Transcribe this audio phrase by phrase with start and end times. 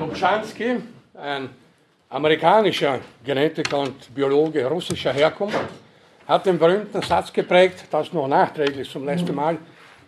[0.00, 0.76] Lubchansky,
[1.14, 1.50] ein
[2.08, 5.58] amerikanischer Genetiker und Biologe russischer Herkunft,
[6.26, 9.58] hat den berühmten Satz geprägt, das noch nachträglich zum letzten Mal,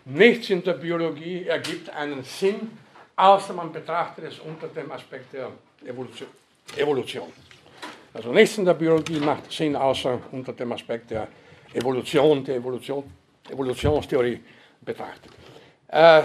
[0.05, 2.71] nichts in der Biologie ergibt einen Sinn,
[3.15, 5.49] außer man betrachtet es unter dem Aspekt der
[5.85, 6.29] Evolution.
[6.75, 7.31] Evolution.
[8.15, 11.27] Also nichts in der Biologie macht Sinn, außer unter dem Aspekt der
[11.71, 13.03] Evolution, der Evolution,
[13.47, 14.39] Evolutionstheorie
[14.81, 15.31] betrachtet.
[15.87, 16.21] Äh,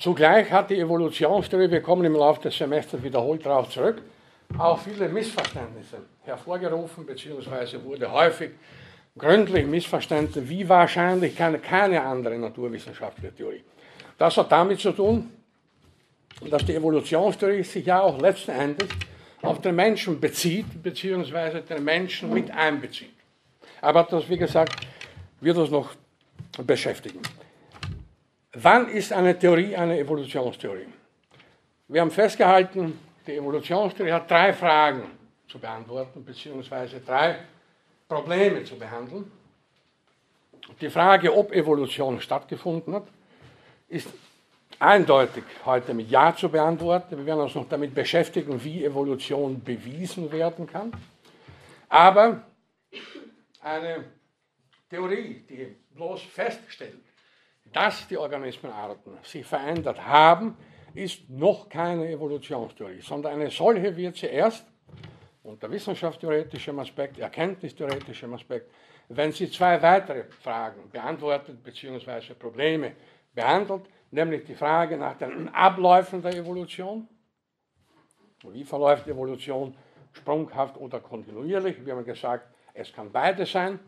[0.00, 4.02] zugleich hat die Evolutionstheorie, wir kommen im Laufe des Semesters wiederholt darauf zurück,
[4.58, 8.50] auch viele Missverständnisse hervorgerufen, beziehungsweise wurde häufig
[9.16, 13.62] gründlich missverstanden, wie wahrscheinlich keine, keine andere naturwissenschaftliche Theorie.
[14.18, 15.30] Das hat damit zu tun,
[16.48, 18.88] dass die Evolutionstheorie sich ja auch letzten Endes
[19.42, 23.14] auf den Menschen bezieht, beziehungsweise den Menschen mit einbezieht.
[23.80, 24.86] Aber das, wie gesagt,
[25.40, 25.90] wird uns noch
[26.64, 27.20] beschäftigen.
[28.52, 30.88] Wann ist eine Theorie eine Evolutionstheorie?
[31.86, 35.04] Wir haben festgehalten, die Evolutionstheorie hat drei Fragen
[35.46, 37.38] zu beantworten, beziehungsweise drei
[38.08, 39.30] Probleme zu behandeln.
[40.80, 43.06] Die Frage, ob Evolution stattgefunden hat,
[43.88, 44.08] ist
[44.80, 47.18] eindeutig heute mit Ja zu beantworten.
[47.18, 50.92] Wir werden uns noch damit beschäftigen, wie Evolution bewiesen werden kann.
[51.88, 52.42] Aber
[53.60, 54.04] eine
[54.88, 56.98] Theorie, die bloß feststellt,
[57.72, 60.56] dass die Organismenarten sich verändert haben,
[60.94, 64.66] ist noch keine Evolutionstheorie, sondern eine solche wird sie erst
[65.42, 68.70] unter wissenschaftstheoretischem Aspekt, erkenntnistheoretischem Aspekt,
[69.08, 72.34] wenn sie zwei weitere Fragen beantwortet bzw.
[72.34, 72.92] Probleme
[73.32, 77.08] behandelt, nämlich die Frage nach den Abläufen der Evolution.
[78.44, 79.76] Wie verläuft Evolution
[80.12, 81.84] sprunghaft oder kontinuierlich?
[81.84, 83.78] Wir haben gesagt, es kann beides sein.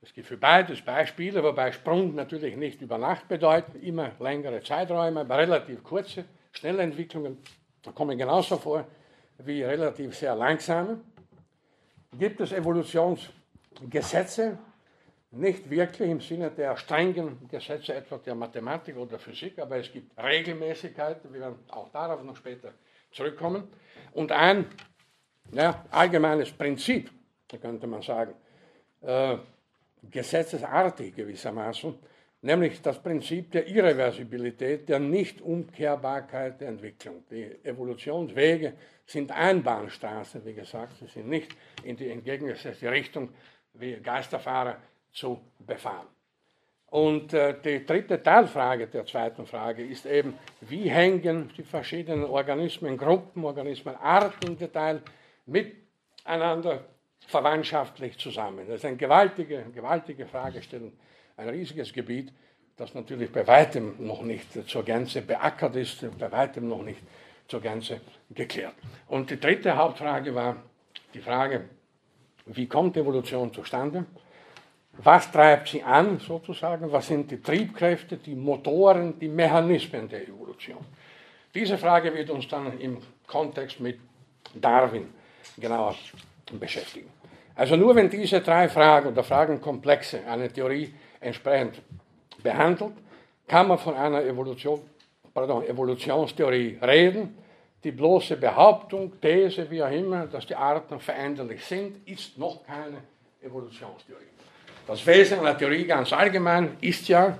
[0.00, 5.28] Es gibt für beides Beispiele, wobei Sprung natürlich nicht über Nacht bedeutet, immer längere Zeiträume,
[5.28, 7.38] relativ kurze, schnelle Entwicklungen
[7.94, 8.86] kommen genauso vor
[9.38, 11.00] wie relativ sehr langsame.
[12.18, 14.58] Gibt es Evolutionsgesetze?
[15.30, 20.16] Nicht wirklich im Sinne der strengen Gesetze etwa der Mathematik oder Physik, aber es gibt
[20.20, 22.72] Regelmäßigkeiten, wir werden auch darauf noch später
[23.12, 23.68] zurückkommen.
[24.12, 24.64] Und ein
[25.52, 27.10] ja, allgemeines Prinzip,
[27.60, 28.34] könnte man sagen,
[29.02, 29.36] äh,
[30.10, 31.94] gesetzesartig gewissermaßen,
[32.42, 37.24] nämlich das Prinzip der Irreversibilität, der Nichtumkehrbarkeit der Entwicklung.
[37.30, 38.74] Die Evolutionswege
[39.06, 43.30] sind Einbahnstraßen, wie gesagt, sie sind nicht in die entgegengesetzte Richtung
[43.74, 44.76] wie Geisterfahrer
[45.12, 46.06] zu befahren.
[46.90, 52.96] Und äh, die dritte Teilfrage der zweiten Frage ist eben, wie hängen die verschiedenen Organismen,
[52.96, 55.02] Gruppen, Organismenarten im Detail
[55.44, 56.84] miteinander
[57.28, 58.66] verwandtschaftlich zusammen.
[58.66, 60.92] Das ist eine gewaltige, gewaltige Fragestellung,
[61.36, 62.32] ein riesiges Gebiet,
[62.76, 67.00] das natürlich bei weitem noch nicht zur Gänze beackert ist, bei weitem noch nicht
[67.46, 68.00] zur Gänze
[68.30, 68.74] geklärt.
[69.08, 70.56] Und die dritte Hauptfrage war
[71.12, 71.68] die Frage,
[72.46, 74.06] wie kommt Evolution zustande?
[74.92, 76.90] Was treibt sie an, sozusagen?
[76.90, 80.84] Was sind die Triebkräfte, die Motoren, die Mechanismen der Evolution?
[81.54, 84.00] Diese Frage wird uns dann im Kontext mit
[84.54, 85.08] Darwin
[85.58, 85.94] genauer
[86.58, 87.17] beschäftigen.
[87.58, 91.82] Also nur wenn diese drei Fragen oder Fragenkomplexe eine Theorie entsprechend
[92.40, 92.92] behandelt,
[93.48, 94.80] kann man von einer Evolution,
[95.34, 97.36] pardon, Evolutionstheorie reden.
[97.82, 102.98] Die bloße Behauptung, These, wie auch immer, dass die Arten veränderlich sind, ist noch keine
[103.42, 104.22] Evolutionstheorie.
[104.86, 107.36] Das Wesen einer Theorie ganz allgemein ist ja,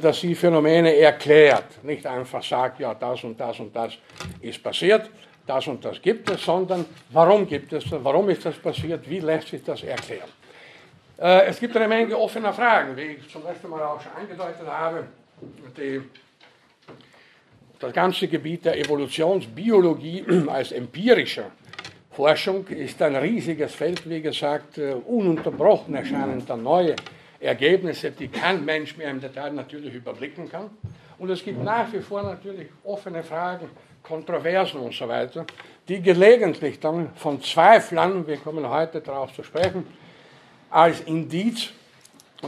[0.00, 3.98] dass sie Phänomene erklärt, nicht einfach sagt, ja, das und das und das
[4.40, 5.10] ist passiert,
[5.48, 9.20] das und das gibt es, sondern warum gibt es das, warum ist das passiert, wie
[9.20, 10.28] lässt sich das erklären.
[11.18, 14.66] Äh, es gibt eine Menge offener Fragen, wie ich zum letzten Mal auch schon angedeutet
[14.66, 15.04] habe.
[15.76, 16.02] Die,
[17.78, 21.50] das ganze Gebiet der Evolutionsbiologie als empirischer
[22.10, 26.96] Forschung ist ein riesiges Feld, wie gesagt, äh, ununterbrochen erscheinen da neue
[27.40, 30.70] Ergebnisse, die kein Mensch mehr im Detail natürlich überblicken kann.
[31.18, 33.68] Und es gibt nach wie vor natürlich offene Fragen,
[34.02, 35.44] Kontroversen und so weiter,
[35.88, 39.86] die gelegentlich dann von Zweiflern, wir kommen heute darauf zu sprechen,
[40.70, 41.70] als Indiz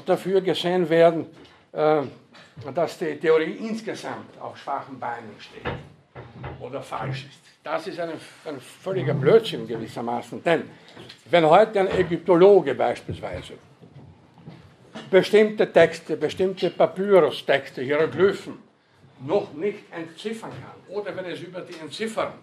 [0.06, 1.26] dafür gesehen werden,
[1.72, 2.02] äh,
[2.74, 5.72] dass die Theorie insgesamt auf schwachen Beinen steht
[6.60, 7.40] oder falsch ist.
[7.62, 8.10] Das ist ein,
[8.46, 10.70] ein völliger Blödsinn gewissermaßen, denn
[11.30, 13.54] wenn heute ein Ägyptologe beispielsweise
[15.10, 18.69] bestimmte Texte, bestimmte Papyrus-Texte, Hieroglyphen
[19.26, 22.34] noch nicht entziffern kann oder wenn es über die Entzifferung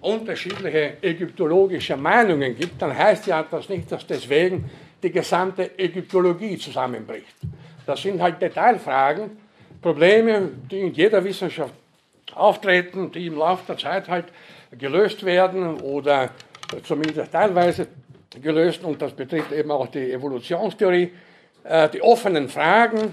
[0.00, 4.68] unterschiedliche ägyptologische Meinungen gibt, dann heißt ja das nicht, dass deswegen
[5.02, 7.36] die gesamte Ägyptologie zusammenbricht.
[7.84, 9.38] Das sind halt Detailfragen,
[9.80, 11.74] Probleme, die in jeder Wissenschaft
[12.34, 14.26] auftreten, die im Laufe der Zeit halt
[14.76, 16.30] gelöst werden oder
[16.82, 17.86] zumindest teilweise
[18.42, 21.12] gelöst und das betrifft eben auch die Evolutionstheorie.
[21.64, 23.10] Äh, die offenen Fragen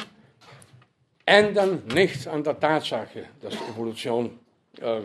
[1.25, 4.39] ändern nichts an der Tatsache, dass Evolution
[4.79, 5.01] äh,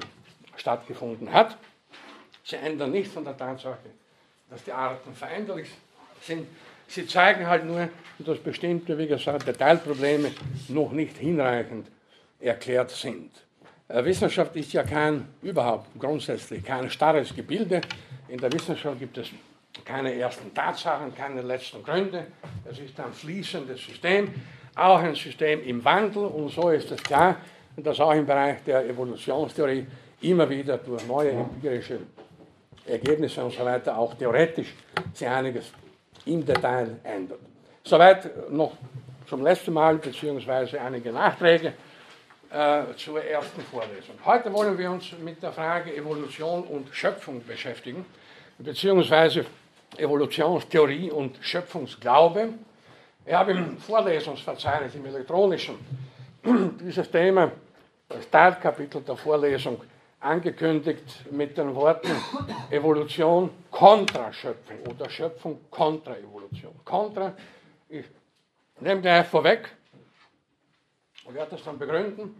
[0.57, 1.57] stattgefunden hat.
[2.45, 3.91] Sie ändern nichts an der Tatsache,
[4.51, 5.69] dass die Arten veränderlich
[6.23, 6.47] sind.
[6.89, 7.89] Sie zeigen halt nur,
[8.19, 10.33] dass bestimmte, wie gesagt, Detailprobleme
[10.69, 11.87] noch nicht hinreichend
[12.41, 13.31] erklärt sind.
[13.89, 17.81] Äh, Wissenschaft ist ja kein, überhaupt grundsätzlich kein starres Gebilde.
[18.29, 19.29] In der Wissenschaft gibt es
[19.85, 22.27] keine ersten Tatsachen, keine letzten Gründe.
[22.65, 24.35] Es ist ein fließendes System,
[24.79, 26.25] auch ein System im Wandel.
[26.25, 27.37] Und so ist es klar,
[27.77, 29.87] dass auch im Bereich der Evolutionstheorie
[30.23, 32.01] immer wieder durch neue empirische
[32.87, 34.75] Ergebnisse und so weiter auch theoretisch
[35.13, 35.73] sich einiges
[36.27, 37.41] im Detail ändert.
[37.85, 38.73] Soweit noch
[39.29, 41.75] zum letzten Mal, beziehungsweise einige Nachträge
[42.51, 44.17] äh, zur ersten Vorlesung.
[44.25, 48.07] Heute wollen wir uns mit der Frage Evolution und Schöpfung beschäftigen,
[48.59, 49.45] beziehungsweise
[49.97, 52.55] Evolutionstheorie und Schöpfungsglaube.
[53.29, 55.75] Ich habe im Vorlesungsverzeichnis, im elektronischen,
[56.81, 57.53] dieses Thema,
[58.09, 59.83] das Teilkapitel der Vorlesung,
[60.21, 62.11] angekündigt mit den Worten
[62.71, 66.73] Evolution kontra Schöpfung oder Schöpfung kontra Evolution.
[66.83, 67.35] Kontra,
[67.91, 68.07] ich
[68.81, 69.77] nehme gleich vorweg
[71.27, 72.35] und werde das dann begründen.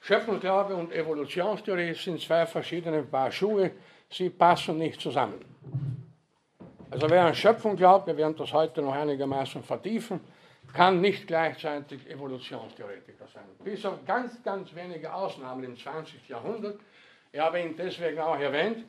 [0.00, 3.70] Schöpfungsglaube und Evolutionstheorie sind zwei verschiedene Paar Schuhe,
[4.10, 5.91] sie passen nicht zusammen.
[6.92, 10.20] Also wer an Schöpfung glaubt, wir werden das heute noch einigermaßen vertiefen,
[10.74, 13.44] kann nicht gleichzeitig Evolutionstheoretiker sein.
[13.64, 16.28] Bis auf ganz, ganz wenige Ausnahmen im 20.
[16.28, 16.78] Jahrhundert.
[17.32, 18.84] Ich habe ihn deswegen auch erwähnt.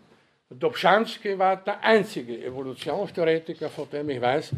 [0.49, 4.51] Dobzhansky war der einzige Evolutionstheoretiker, von dem ich weiß,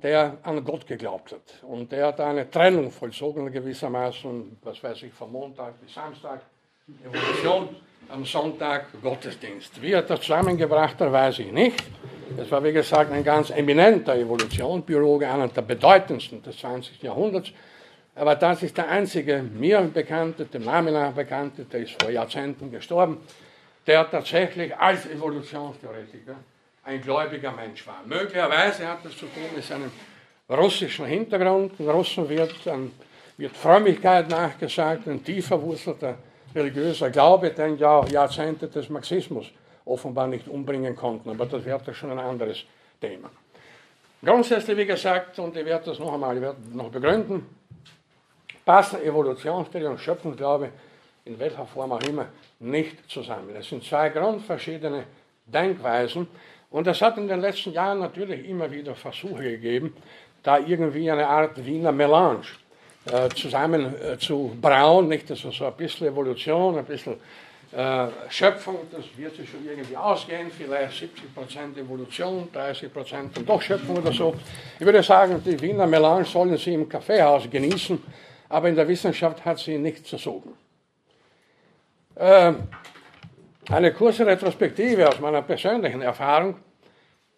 [0.00, 1.64] der an Gott geglaubt hat.
[1.64, 6.42] Und der hat eine Trennung vollzogen gewissermaßen, was weiß ich, von Montag bis Samstag,
[7.04, 7.74] Evolution,
[8.08, 9.82] am Sonntag Gottesdienst.
[9.82, 11.82] Wie er das zusammengebracht hat, weiß ich nicht.
[12.36, 17.02] Es war, wie gesagt, ein ganz eminenter Evolutionsbiologe, einer der bedeutendsten des 20.
[17.02, 17.52] Jahrhunderts.
[18.14, 22.70] Aber das ist der einzige mir bekannte, dem Namen nach bekannte, der ist vor Jahrzehnten
[22.70, 23.18] gestorben,
[23.86, 26.36] der tatsächlich als Evolutionstheoretiker
[26.84, 28.02] ein gläubiger Mensch war.
[28.06, 29.90] Möglicherweise hat das zu tun mit seinem
[30.48, 31.78] russischen Hintergrund.
[31.78, 32.92] In Russen wird, an,
[33.36, 36.18] wird Frömmigkeit nachgesagt, ein tief verwurzelter
[36.54, 39.50] religiöser Glaube, ja Jahrzehnte des Marxismus
[39.84, 41.30] offenbar nicht umbringen konnten.
[41.30, 42.64] Aber das wäre schon ein anderes
[43.00, 43.30] Thema.
[44.22, 47.46] Grundsätzlich, wie gesagt, und ich werde das noch einmal noch begründen,
[48.64, 50.70] passen Evolutionstheorie und Schöpfungsglaube
[51.26, 52.26] in welcher Form auch immer
[52.60, 53.54] nicht zusammen.
[53.56, 55.04] Es sind zwei grundverschiedene
[55.46, 56.26] Denkweisen
[56.70, 59.94] und es hat in den letzten Jahren natürlich immer wieder Versuche gegeben,
[60.42, 62.44] da irgendwie eine Art Wiener Melange
[63.06, 65.30] äh, zusammen äh, zu brauen, nicht?
[65.30, 67.16] Also so ein bisschen Evolution, ein bisschen
[67.76, 70.92] äh, Schöpfung, das wird sich schon irgendwie ausgehen, vielleicht
[71.36, 74.34] 70% Evolution, 30% dann doch Schöpfung oder so.
[74.78, 78.00] Ich würde sagen, die Wiener Melange sollen Sie im Kaffeehaus genießen,
[78.48, 80.52] aber in der Wissenschaft hat sie nichts zu suchen.
[82.14, 82.52] Äh,
[83.70, 86.56] eine kurze Retrospektive aus meiner persönlichen Erfahrung.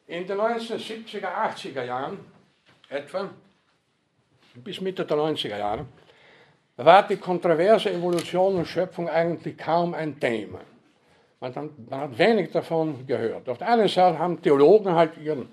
[0.06, 2.18] In den 1970er, 80er Jahren
[2.90, 3.30] etwa,
[4.56, 5.86] bis Mitte der 90er Jahre,
[6.76, 10.60] war die kontroverse Evolution und Schöpfung eigentlich kaum ein Thema.
[11.40, 13.48] Man hat, wenig davon gehört.
[13.48, 15.48] Auf der einen Seite haben Theologen halt ihren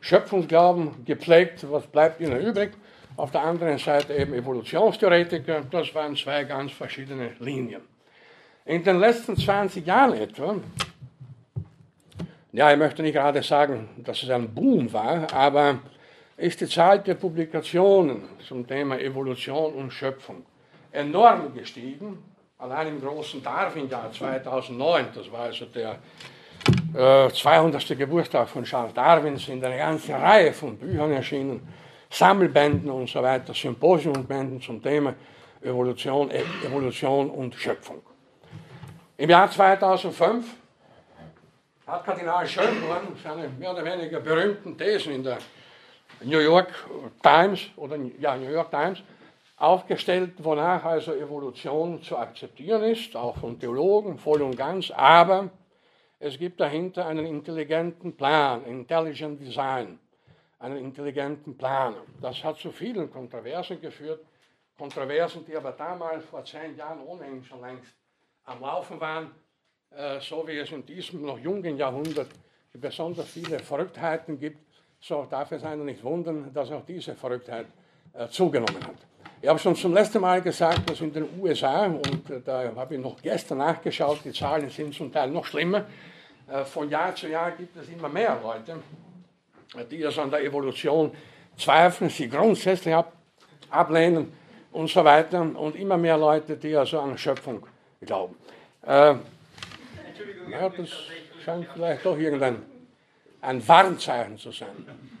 [0.00, 2.72] Schöpfungsglauben gepflegt, was bleibt ihnen übrig.
[3.16, 7.82] Auf der anderen Seite eben Evolutionstheoretiker, das waren zwei ganz verschiedene Linien.
[8.64, 10.56] In den letzten 20 Jahren etwa,
[12.52, 15.80] ja, ich möchte nicht gerade sagen, dass es ein Boom war, aber
[16.36, 20.44] ist die Zahl der Publikationen zum Thema Evolution und Schöpfung
[20.94, 22.22] enorm gestiegen.
[22.58, 25.98] Allein im großen Darwin-Jahr 2009, das war also der
[26.94, 27.98] äh, 200.
[27.98, 31.66] Geburtstag von Charles Darwin, sind eine ganze Reihe von Büchern erschienen,
[32.08, 35.14] Sammelbänden und so weiter, Symposiumbänden zum Thema
[35.60, 38.00] Evolution, Evolution und Schöpfung.
[39.16, 40.44] Im Jahr 2005
[41.86, 45.38] hat Kardinal Schönborn seine mehr oder weniger berühmten Thesen in der
[46.22, 46.68] New York
[47.22, 49.02] Times oder ja, New York Times
[49.56, 55.50] aufgestellt, wonach also Evolution zu akzeptieren ist, auch von Theologen voll und ganz, aber
[56.18, 59.98] es gibt dahinter einen intelligenten Plan, Intelligent Design,
[60.58, 61.94] einen intelligenten Plan.
[62.20, 64.20] Das hat zu vielen Kontroversen geführt,
[64.76, 67.94] Kontroversen, die aber damals vor zehn Jahren ohnehin schon längst
[68.44, 69.30] am Laufen waren,
[69.90, 72.28] äh, so wie es in diesem noch jungen Jahrhundert
[72.72, 74.58] besonders viele Verrücktheiten gibt,
[75.00, 77.66] so darf es einen nicht wundern, dass auch diese Verrücktheit
[78.14, 79.13] äh, zugenommen hat.
[79.44, 82.94] Ich habe schon zum letzten Mal gesagt, dass in den USA, und äh, da habe
[82.94, 85.84] ich noch gestern nachgeschaut, die Zahlen sind zum Teil noch schlimmer,
[86.50, 88.76] äh, von Jahr zu Jahr gibt es immer mehr Leute,
[89.90, 91.10] die das an der Evolution
[91.58, 93.12] zweifeln, sie grundsätzlich ab,
[93.68, 94.32] ablehnen
[94.72, 97.66] und so weiter, und immer mehr Leute, die also an Schöpfung
[98.00, 98.36] glauben.
[98.86, 100.88] Äh, ja, das
[101.44, 102.62] scheint vielleicht doch irgendein
[103.42, 105.13] ein Warnzeichen zu sein.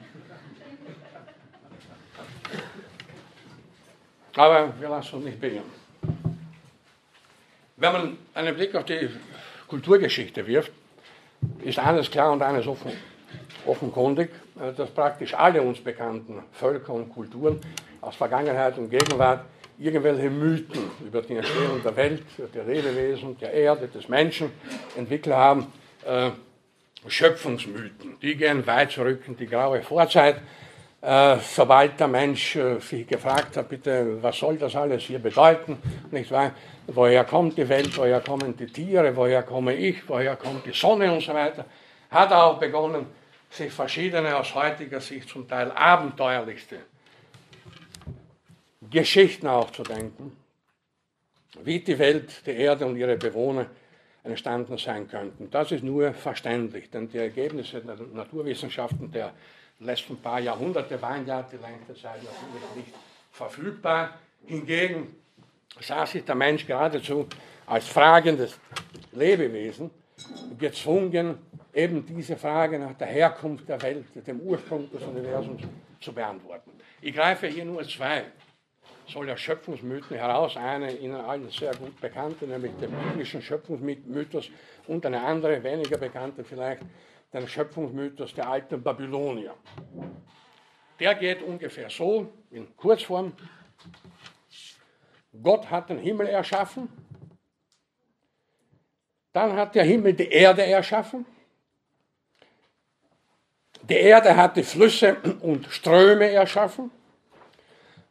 [4.36, 5.84] Aber wir lassen uns nicht beirren.
[7.76, 9.08] Wenn man einen Blick auf die
[9.68, 10.72] Kulturgeschichte wirft,
[11.62, 12.92] ist eines klar und eines offen,
[13.66, 17.60] offenkundig, äh, dass praktisch alle uns bekannten Völker und Kulturen
[18.00, 19.44] aus Vergangenheit und Gegenwart
[19.78, 22.22] irgendwelche Mythen über die Entstehung der Welt,
[22.54, 24.50] der Lebewesen, der Erde, des Menschen
[24.96, 25.72] entwickelt haben.
[26.04, 26.30] Äh,
[27.06, 30.36] Schöpfungsmythen, die gehen weit zurück in die graue Vorzeit.
[31.04, 35.76] Äh, sobald der Mensch äh, sich gefragt hat, bitte, was soll das alles hier bedeuten,
[36.10, 36.52] nicht wahr?
[36.86, 41.12] Woher kommt die Welt, woher kommen die Tiere, woher komme ich, woher kommt die Sonne?
[41.12, 41.66] Und so weiter,
[42.10, 43.04] hat er auch begonnen,
[43.50, 46.78] sich verschiedene aus heutiger Sicht zum Teil abenteuerlichste
[48.90, 50.34] Geschichten aufzudenken,
[51.64, 53.66] wie die Welt, die Erde und ihre Bewohner
[54.22, 55.50] entstanden sein könnten.
[55.50, 59.34] Das ist nur verständlich, denn die Ergebnisse der Naturwissenschaften der
[59.80, 62.94] letzten paar Jahrhunderte waren ja die längste Zeit natürlich nicht
[63.30, 64.18] verfügbar.
[64.46, 65.16] Hingegen
[65.80, 67.26] sah sich der Mensch geradezu
[67.66, 68.58] als fragendes
[69.12, 69.90] Lebewesen
[70.58, 71.38] gezwungen,
[71.72, 75.62] eben diese Frage nach der Herkunft der Welt, dem Ursprung des Universums
[76.00, 76.70] zu beantworten.
[77.00, 78.24] Ich greife hier nur zwei
[79.06, 84.50] soll der Schöpfungsmythen heraus, eine Ihnen allen sehr gut bekannte, nämlich den biblischen Schöpfungsmythos
[84.86, 86.82] und eine andere, weniger bekannte vielleicht,
[87.34, 89.54] den Schöpfungsmythos der alten Babylonier.
[91.00, 93.32] Der geht ungefähr so, in Kurzform.
[95.42, 96.88] Gott hat den Himmel erschaffen,
[99.32, 101.26] dann hat der Himmel die Erde erschaffen,
[103.82, 106.92] die Erde hat die Flüsse und Ströme erschaffen,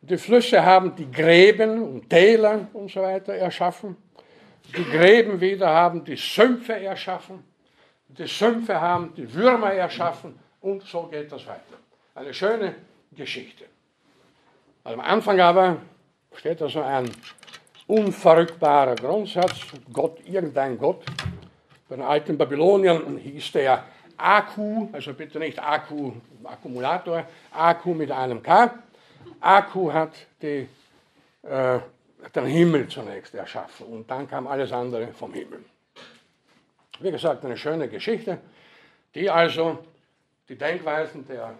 [0.01, 3.96] die Flüsse haben die Gräben und Täler und so weiter erschaffen.
[4.75, 7.52] Die Gräben wieder haben die Sümpfe erschaffen.
[8.17, 11.77] Die Sümpfe haben die Würmer erschaffen und so geht das weiter.
[12.13, 12.75] Eine schöne
[13.12, 13.65] Geschichte.
[14.84, 15.77] Am Anfang aber
[16.36, 17.10] steht da so ein
[17.88, 21.03] unverrückbarer Grundsatz, Gott, irgendein Gott.
[21.89, 23.84] Bei den alten Babyloniern hieß der
[24.17, 26.12] Akku, also bitte nicht Akku,
[26.43, 28.75] Akkumulator, Akku mit einem K.
[29.39, 30.67] Akku hat die,
[31.41, 31.79] äh,
[32.36, 35.65] den Himmel zunächst erschaffen und dann kam alles andere vom Himmel.
[37.03, 38.39] Wie gesagt, eine schöne Geschichte,
[39.13, 39.79] die also
[40.48, 41.53] die Denkweisen, der,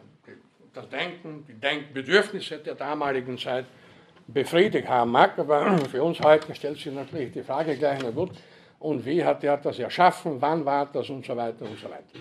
[0.74, 3.66] das Denken, die Denkbedürfnisse der damaligen Zeit
[4.26, 8.32] befriedigt haben mag, aber für uns heute stellt sich natürlich die Frage gleich, na gut,
[8.80, 12.20] und wie hat er das erschaffen, wann war das und so weiter und so weiter.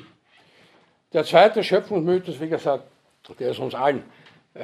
[1.13, 2.85] Der zweite Schöpfungsmythos, wie gesagt,
[3.39, 4.03] der ist uns allen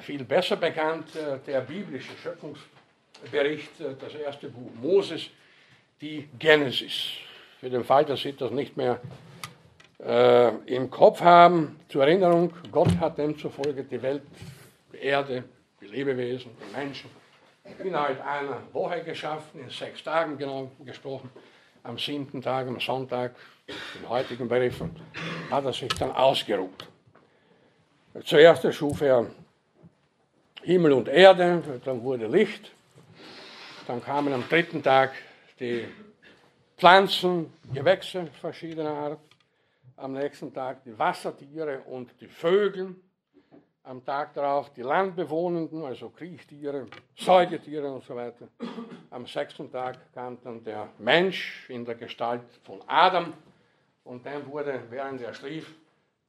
[0.03, 5.31] viel besser bekannt, äh, der biblische Schöpfungsbericht, äh, das erste Buch Moses,
[6.01, 7.28] die Genesis.
[7.61, 9.01] Für den Fall, dass Sie das nicht mehr
[10.05, 14.23] äh, im Kopf haben, zur Erinnerung, Gott hat demzufolge die Welt,
[14.93, 15.43] die Erde,
[15.81, 17.11] die Lebewesen, die Menschen
[17.83, 21.31] innerhalb einer Woche geschaffen, in sechs Tagen genau gesprochen.
[21.83, 23.35] Am siebten Tag, am Sonntag,
[23.67, 24.95] in heutigen Begriffen,
[25.51, 26.87] hat er sich dann ausgeruht.
[28.25, 29.27] Zuerst erschuf er
[30.63, 32.71] Himmel und Erde, dann wurde Licht,
[33.89, 35.13] dann kamen am dritten Tag
[35.59, 35.87] die
[36.79, 39.21] Pflanzen, Gewächse verschiedener Art,
[39.97, 42.95] am nächsten Tag die Wassertiere und die Vögel,
[43.83, 48.47] am Tag darauf die Landbewohnenden, also Kriechtiere, Säugetiere und so weiter.
[49.11, 53.33] Am sechsten Tag kam dann der Mensch in der Gestalt von Adam
[54.05, 55.75] und dann wurde, während er schlief,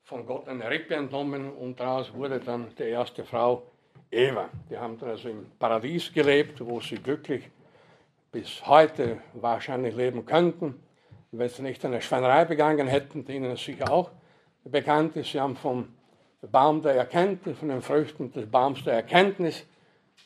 [0.02, 3.68] von Gott eine Rippe entnommen und daraus wurde dann die erste Frau
[4.10, 4.50] Eva.
[4.68, 7.52] Die haben dann also im Paradies gelebt, wo sie glücklich
[8.32, 10.80] bis heute wahrscheinlich leben könnten,
[11.32, 14.12] wenn sie nicht eine Schweinerei begangen hätten, die ihnen sicher auch
[14.64, 15.32] bekannt ist.
[15.32, 15.90] Sie haben vom
[16.42, 19.66] Baum der Erkenntnis, von den Früchten des Baums der Erkenntnis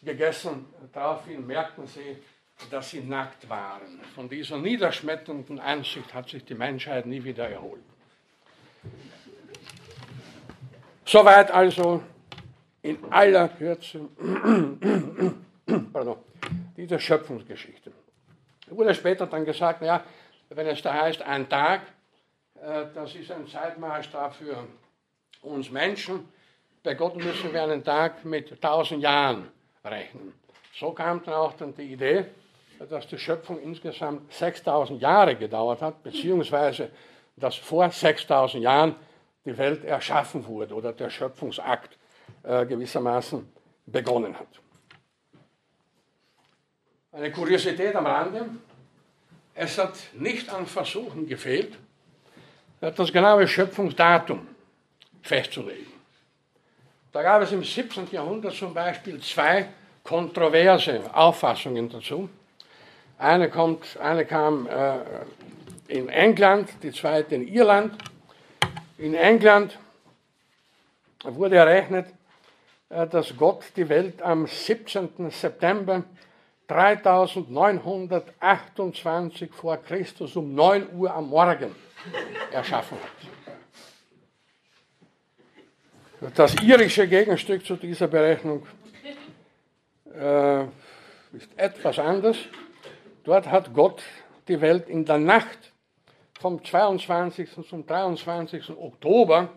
[0.03, 0.65] gegessen.
[0.91, 2.17] Daraufhin merkten sie,
[2.69, 3.99] dass sie nackt waren.
[4.15, 7.81] Von dieser niederschmetternden Einsicht hat sich die Menschheit nie wieder erholt.
[11.05, 12.01] Soweit also
[12.81, 14.07] in aller Kürze
[15.93, 16.17] pardon,
[16.75, 17.91] diese Schöpfungsgeschichte.
[18.67, 20.03] Es wurde später dann gesagt, naja,
[20.49, 21.81] wenn es da heißt, ein Tag,
[22.61, 24.67] äh, das ist ein Zeitmaßstab für
[25.41, 26.27] uns Menschen.
[26.83, 29.49] Bei Gott müssen wir einen Tag mit tausend Jahren
[29.83, 30.33] rechnen.
[30.75, 32.25] So kam dann auch dann die Idee,
[32.89, 36.89] dass die Schöpfung insgesamt 6000 Jahre gedauert hat, beziehungsweise
[37.35, 38.95] dass vor 6000 Jahren
[39.45, 41.97] die Welt erschaffen wurde oder der Schöpfungsakt
[42.43, 43.47] äh, gewissermaßen
[43.85, 44.62] begonnen hat.
[47.15, 48.49] Eine Kuriosität am Rande,
[49.53, 51.77] es hat nicht an Versuchen gefehlt,
[52.81, 54.47] das genaue Schöpfungsdatum
[55.21, 55.93] festzulegen.
[57.11, 58.07] Da gab es im 17.
[58.11, 59.69] Jahrhundert zum Beispiel zwei
[60.03, 62.27] kontroverse Auffassungen dazu.
[63.19, 64.97] Eine, kommt, eine kam äh,
[65.89, 67.93] in England, die zweite in Irland.
[68.97, 69.77] In England
[71.23, 72.07] wurde errechnet,
[72.89, 75.29] äh, dass Gott die Welt am 17.
[75.29, 76.03] September
[76.67, 81.75] 3928 vor Christus um 9 Uhr am Morgen
[82.51, 82.97] erschaffen
[86.21, 86.31] hat.
[86.35, 88.65] Das irische Gegenstück zu dieser Berechnung
[90.13, 92.37] äh, ist etwas anders.
[93.23, 94.01] Dort hat Gott
[94.47, 95.73] die Welt in der Nacht
[96.39, 97.49] vom 22.
[97.67, 98.69] zum 23.
[98.69, 99.49] Oktober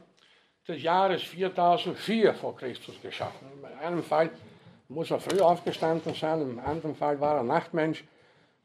[0.66, 3.46] des Jahres 4004 vor Christus geschaffen.
[3.60, 4.30] In einem Fall
[4.88, 8.04] muss er früh aufgestanden sein, im anderen Fall war er Nachtmensch,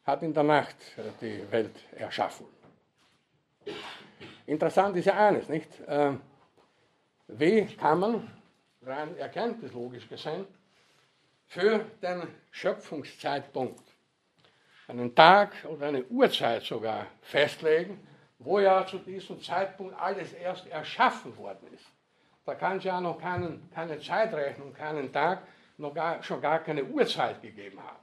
[0.05, 0.75] hat in der Nacht
[1.21, 2.45] die Welt erschaffen.
[4.45, 5.79] Interessant ist ja eines, nicht?
[5.87, 6.13] Äh,
[7.27, 8.31] wie kann man,
[8.81, 10.45] rein erkenntnislogisch gesehen,
[11.47, 13.83] für den Schöpfungszeitpunkt
[14.87, 17.99] einen Tag oder eine Uhrzeit sogar festlegen,
[18.39, 21.85] wo ja zu diesem Zeitpunkt alles erst erschaffen worden ist.
[22.45, 25.43] Da kann es ja noch keinen, keine Zeitrechnung, keinen Tag,
[25.81, 27.97] noch gar, schon gar keine Uhrzeit gegeben haben.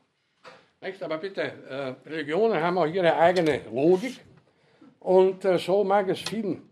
[0.80, 1.02] Nicht?
[1.02, 4.20] Aber bitte, äh, Religionen haben auch ihre eigene Logik
[5.00, 6.68] und äh, so mag es vielen,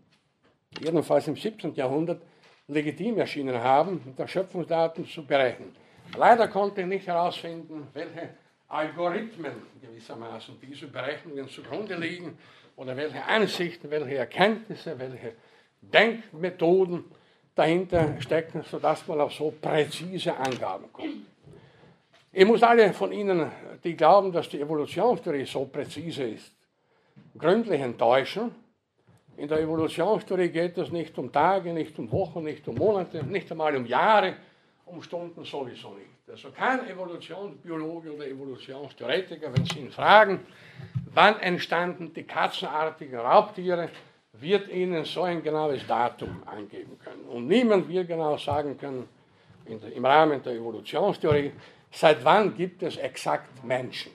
[0.79, 1.73] jedenfalls im 17.
[1.73, 2.21] Jahrhundert,
[2.67, 5.73] legitim erschienen haben, das Schöpfungsdatum zu berechnen.
[6.17, 8.29] Leider konnte ich nicht herausfinden, welche
[8.67, 12.37] Algorithmen gewissermaßen diese Berechnungen zugrunde liegen
[12.75, 15.33] oder welche Ansichten, welche Erkenntnisse, welche
[15.81, 17.05] Denkmethoden
[17.57, 21.25] dahinter stecken, sodass man auf so präzise Angaben kommt.
[22.31, 23.51] Ich muss alle von Ihnen,
[23.83, 26.51] die glauben, dass die Evolutionstheorie so präzise ist,
[27.37, 28.53] gründlich enttäuschen.
[29.37, 33.51] In der Evolutionstheorie geht es nicht um Tage, nicht um Wochen, nicht um Monate, nicht
[33.51, 34.35] einmal um Jahre,
[34.85, 36.29] um Stunden sowieso nicht.
[36.29, 40.41] Also kein Evolutionsbiologe oder Evolutionstheoretiker, wenn Sie ihn fragen,
[41.13, 43.89] wann entstanden die katzenartigen Raubtiere,
[44.41, 47.23] wird Ihnen so ein genaues Datum angeben können.
[47.25, 49.07] Und niemand wird genau sagen können,
[49.67, 51.51] der, im Rahmen der Evolutionstheorie,
[51.91, 54.11] seit wann gibt es exakt Menschen.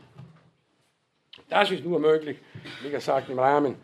[1.49, 2.39] Das ist nur möglich,
[2.83, 3.77] wie gesagt, im Rahmen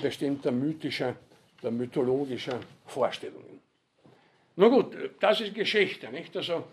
[0.00, 1.16] bestimmter mythischer,
[1.62, 3.60] der mythologischer Vorstellungen.
[4.56, 6.36] Nun gut, das ist Geschichte, nicht?
[6.36, 6.64] Also,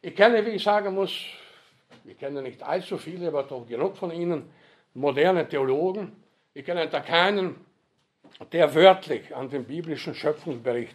[0.00, 1.12] ich kenne, wie ich sagen muss,
[2.04, 4.48] ich kenne nicht allzu viele, aber doch genug von ihnen,
[4.94, 6.12] moderne Theologen.
[6.54, 7.56] Ich kenne da keinen,
[8.52, 10.94] der wörtlich an den biblischen Schöpfungsbericht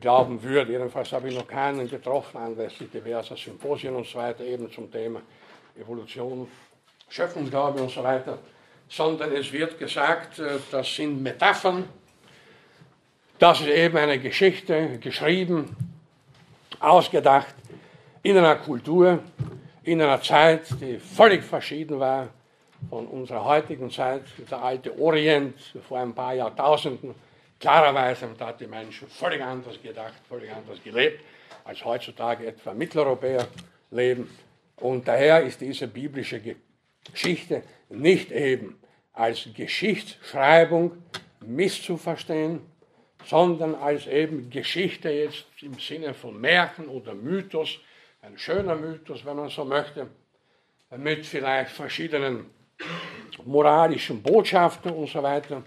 [0.00, 0.72] glauben würde.
[0.72, 5.22] Jedenfalls habe ich noch keinen getroffen anlässlich diverser Symposien und so weiter, eben zum Thema
[5.78, 6.48] Evolution,
[7.08, 8.38] Schöpfungsglaube und so weiter.
[8.88, 11.88] Sondern es wird gesagt, äh, das sind Metaphern,
[13.38, 15.76] das ist eben eine Geschichte, geschrieben,
[16.80, 17.54] ausgedacht,
[18.22, 19.20] in einer Kultur,
[19.82, 22.28] in einer Zeit, die völlig verschieden war
[22.88, 27.14] von unserer heutigen Zeit, der alte Orient vor ein paar Jahrtausenden.
[27.58, 31.20] Klarerweise hat die Menschen völlig anders gedacht, völlig anders gelebt,
[31.64, 33.46] als heutzutage etwa Mitteleuropäer
[33.90, 34.30] leben.
[34.76, 36.40] Und daher ist diese biblische
[37.10, 38.76] Geschichte nicht eben
[39.12, 40.92] als Geschichtsschreibung
[41.40, 42.60] misszuverstehen,
[43.24, 47.78] sondern als eben Geschichte jetzt im Sinne von Märchen oder Mythos,
[48.20, 50.08] ein schöner Mythos, wenn man so möchte,
[50.96, 52.50] mit vielleicht verschiedenen
[53.44, 55.62] moralischen Botschaften und so weiter.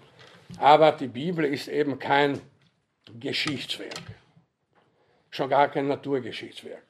[0.60, 2.40] Aber die Bibel ist eben kein
[3.20, 4.02] Geschichtswerk,
[5.30, 6.84] schon gar kein Naturgeschichtswerk.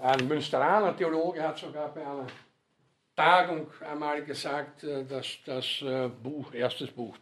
[0.00, 2.26] Ein Münsteraner Theologe hat sogar bei einer
[3.16, 7.16] Tagung einmal gesagt, äh, dass das äh, Buch, erstes Buch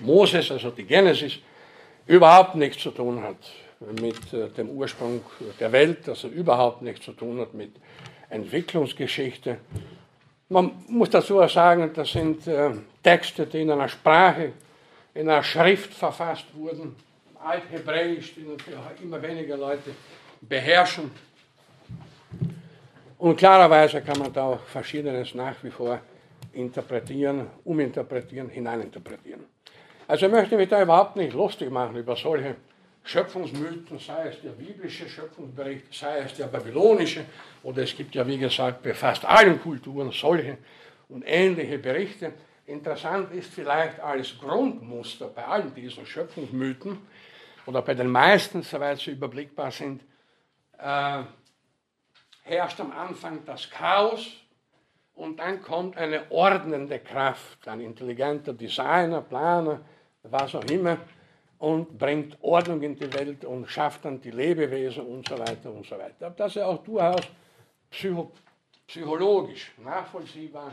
[0.00, 1.38] Moses, also die Genesis,
[2.06, 3.36] überhaupt nichts zu tun hat
[4.00, 5.22] mit äh, dem Ursprung
[5.58, 7.72] der Welt, also überhaupt nichts zu tun hat mit
[8.30, 9.58] Entwicklungsgeschichte.
[10.48, 12.70] Man muss dazu auch sagen, das sind äh,
[13.02, 14.52] Texte, die in einer Sprache,
[15.12, 16.94] in einer Schrift verfasst wurden,
[17.42, 19.90] Althebräisch, die natürlich immer weniger Leute
[20.40, 21.10] beherrschen.
[23.18, 26.00] Und klarerweise kann man da auch Verschiedenes nach wie vor
[26.52, 29.44] interpretieren, uminterpretieren, hineininterpretieren.
[30.06, 32.56] Also ich möchte mich da überhaupt nicht lustig machen über solche
[33.06, 37.24] Schöpfungsmythen, sei es der biblische Schöpfungsbericht, sei es der babylonische,
[37.62, 40.58] oder es gibt ja, wie gesagt, bei fast allen Kulturen solche
[41.08, 42.32] und ähnliche Berichte.
[42.66, 46.98] Interessant ist vielleicht als Grundmuster bei allen diesen Schöpfungsmythen
[47.66, 50.02] oder bei den meisten, soweit sie überblickbar sind,
[50.76, 51.22] äh,
[52.42, 54.32] herrscht am Anfang das Chaos
[55.14, 59.80] und dann kommt eine ordnende Kraft, ein intelligenter Designer, Planer,
[60.24, 60.98] was auch immer,
[61.58, 65.86] und bringt Ordnung in die Welt und schafft dann die Lebewesen und so weiter und
[65.86, 66.30] so weiter.
[66.36, 67.22] Das ist ja auch durchaus
[67.90, 68.30] psycho
[68.86, 70.72] psychologisch nachvollziehbar.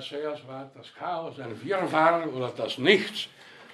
[0.00, 3.28] Zuerst war das Chaos, ein Wirrwarr oder das Nichts.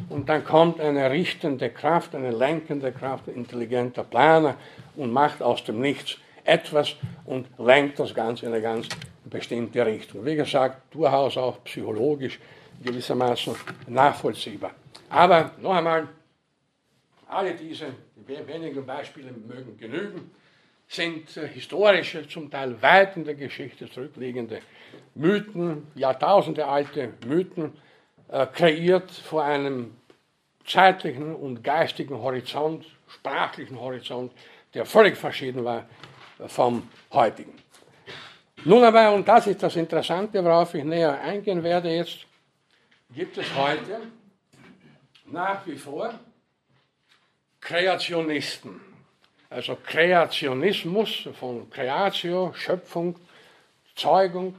[0.09, 4.57] Und dann kommt eine richtende Kraft, eine lenkende Kraft, ein intelligenter Planer
[4.97, 8.89] und macht aus dem Nichts etwas und lenkt das Ganze in eine ganz
[9.25, 10.25] bestimmte Richtung.
[10.25, 12.41] Wie gesagt, durchaus auch psychologisch
[12.83, 13.55] gewissermaßen
[13.87, 14.73] nachvollziehbar.
[15.15, 16.09] Aber noch einmal,
[17.29, 17.87] alle diese
[18.27, 20.33] wenigen Beispiele mögen genügen,
[20.89, 24.59] sind äh, historische, zum Teil weit in der Geschichte zurückliegende
[25.15, 27.75] Mythen, Jahrtausende alte Mythen,
[28.27, 29.95] äh, kreiert vor einem
[30.67, 34.33] zeitlichen und geistigen Horizont, sprachlichen Horizont,
[34.75, 35.89] der völlig verschieden war
[36.49, 37.55] vom heutigen.
[38.65, 42.27] Nun aber, und das ist das Interessante, worauf ich näher eingehen werde jetzt,
[43.15, 44.01] gibt es heute
[45.27, 46.15] nach wie vor
[47.61, 48.81] Kreationisten.
[49.49, 53.17] Also Kreationismus von Creatio, Schöpfung,
[53.95, 54.55] Zeugung,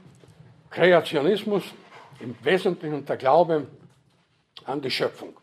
[0.70, 1.62] Kreationismus
[2.20, 3.66] im Wesentlichen der Glaube
[4.64, 5.36] an die Schöpfung.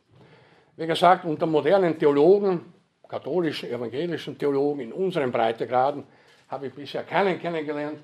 [0.76, 2.74] Wie gesagt, unter modernen Theologen,
[3.08, 6.04] katholischen, evangelischen Theologen in unseren Breitegraden
[6.50, 8.00] habe ich bisher keinen kennengelernt,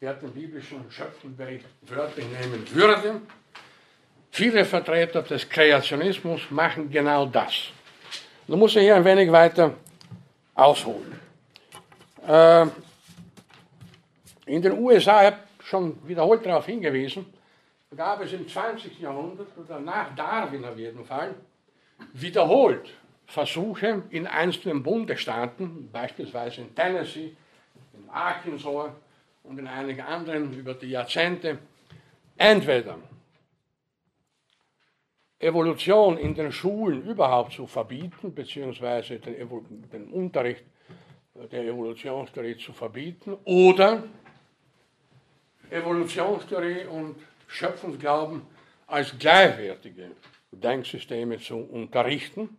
[0.00, 3.20] der den biblischen Schöpfungsbericht wörtlich nehmen würde.
[4.30, 7.70] Viele Vertreter des Kreationismus machen genau das.
[8.46, 9.74] Nun muss ich hier ein wenig weiter
[10.54, 11.18] ausholen.
[12.26, 12.66] Äh,
[14.46, 17.26] in den USA, ich habe schon wiederholt darauf hingewiesen,
[17.96, 19.00] gab es im 20.
[19.00, 21.34] Jahrhundert oder nach Darwin auf jeden Fall
[22.12, 22.90] wiederholt
[23.26, 27.36] Versuche in einzelnen Bundesstaaten, beispielsweise in Tennessee,
[27.94, 28.90] in Arkansas
[29.42, 31.58] und in einigen anderen über die Jahrzehnte,
[32.36, 32.98] entweder
[35.46, 39.36] Evolution in den Schulen überhaupt zu verbieten, beziehungsweise den,
[39.92, 40.64] den Unterricht
[41.52, 44.02] der Evolutionstheorie zu verbieten, oder
[45.70, 48.42] Evolutionstheorie und Schöpfungsglauben
[48.86, 50.10] als gleichwertige
[50.50, 52.56] Denksysteme zu unterrichten.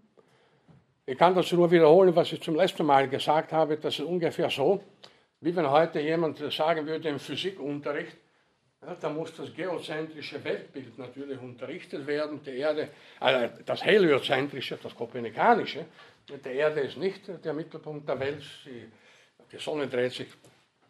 [1.05, 3.77] Ich kann das nur wiederholen, was ich zum letzten Mal gesagt habe.
[3.77, 4.83] Das ist ungefähr so,
[5.41, 8.17] wie wenn heute jemand sagen würde im Physikunterricht,
[8.81, 12.41] ja, da muss das geozentrische Weltbild natürlich unterrichtet werden.
[12.43, 15.85] Die Erde, also das heliozentrische, das kopernikanische,
[16.29, 18.89] die Erde ist nicht der Mittelpunkt der Welt, die,
[19.51, 20.27] die Sonne dreht sich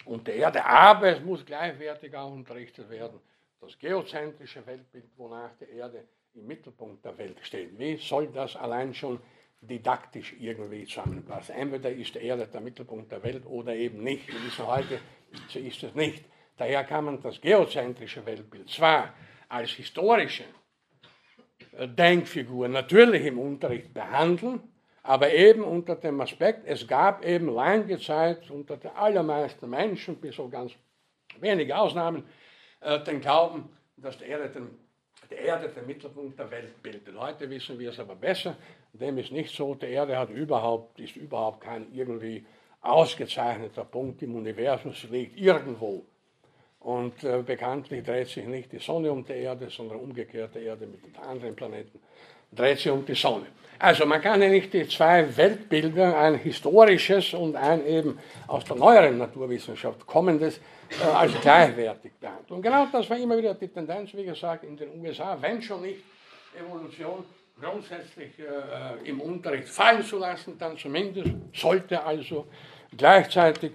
[0.06, 3.19] um die Erde, aber es muss gleichwertig auch unterrichtet werden.
[3.60, 7.78] Das geozentrische Weltbild, wonach die Erde im Mittelpunkt der Welt steht.
[7.78, 9.19] Wie soll das allein schon
[9.62, 11.56] didaktisch irgendwie zusammenpassen?
[11.56, 14.28] Entweder ist die Erde der Mittelpunkt der Welt oder eben nicht.
[14.28, 15.00] Wir wissen heute,
[15.50, 16.23] so ist es nicht.
[16.58, 18.70] Daher kann man das geozentrische Weltbild.
[18.70, 19.13] Zwar
[19.48, 20.43] als historische
[21.78, 24.62] äh, Denkfigur natürlich im Unterricht behandeln,
[25.04, 30.39] aber eben unter dem Aspekt, es gab eben lange Zeit unter den allermeisten Menschen, bis
[30.39, 30.74] auf ganz
[31.39, 32.24] wenige Ausnahmen,
[32.82, 34.70] äh, den Glauben, dass die Erde, den,
[35.30, 37.17] die Erde der Mittelpunkt der Welt bildet.
[37.17, 38.58] Heute wissen wir es aber besser,
[38.93, 42.46] dem ist nicht so, die Erde hat überhaupt, ist überhaupt kein irgendwie
[42.82, 46.06] ausgezeichneter Punkt im Universum, sie liegt irgendwo
[46.80, 50.88] und äh, bekanntlich dreht sich nicht die Sonne um die Erde, sondern umgekehrt die Erde
[50.88, 52.00] mit den anderen Planeten
[52.52, 53.48] dreht sich um die Sonne.
[53.80, 58.76] Also man kann ja nicht die zwei Weltbilder, ein historisches und ein eben aus der
[58.76, 60.60] neueren Naturwissenschaft kommendes,
[60.90, 62.58] äh, als gleichwertig behandeln.
[62.58, 65.84] Und genau das war immer wieder die Tendenz, wie gesagt, in den USA, wenn schon
[65.84, 66.02] nicht
[66.60, 67.24] Evolution
[67.60, 72.48] grundsätzlich äh, im Unterricht fallen zu lassen, dann zumindest sollte also
[72.96, 73.74] gleichzeitig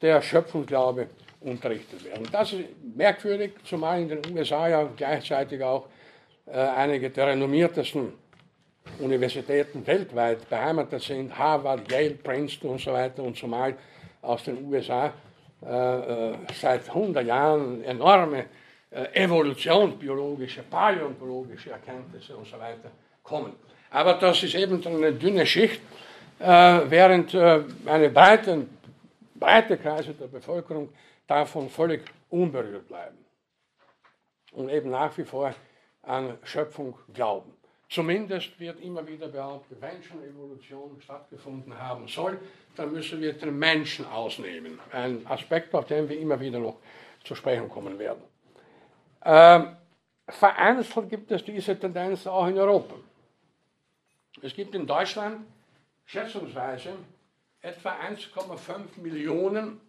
[0.00, 1.08] der Schöpfungsglaube
[1.40, 2.28] unterrichtet werden.
[2.30, 5.86] Das ist merkwürdig, zumal in den USA ja gleichzeitig auch
[6.46, 8.12] äh, einige der renommiertesten
[8.98, 13.74] Universitäten weltweit beheimatet sind, Harvard, Yale, Princeton und so weiter und zumal
[14.22, 15.12] aus den USA
[15.62, 18.46] äh, äh, seit 100 Jahren enorme
[18.90, 22.90] äh, evolutionsbiologische, paläontologische Erkenntnisse und so weiter
[23.22, 23.52] kommen.
[23.90, 25.80] Aber das ist eben eine dünne Schicht,
[26.38, 28.66] äh, während äh, eine breite,
[29.34, 30.88] breite Kreise der Bevölkerung
[31.30, 33.18] davon völlig unberührt bleiben
[34.52, 35.54] und eben nach wie vor
[36.02, 37.52] an Schöpfung glauben.
[37.88, 42.38] Zumindest wird immer wieder behauptet, wenn schon Evolution stattgefunden haben soll,
[42.76, 44.78] dann müssen wir den Menschen ausnehmen.
[44.92, 46.78] Ein Aspekt, auf den wir immer wieder noch
[47.24, 48.22] zu sprechen kommen werden.
[49.24, 49.76] Ähm,
[50.28, 52.94] vereinzelt gibt es diese Tendenz auch in Europa.
[54.42, 55.46] Es gibt in Deutschland
[56.06, 56.94] schätzungsweise
[57.60, 59.80] etwa 1,5 Millionen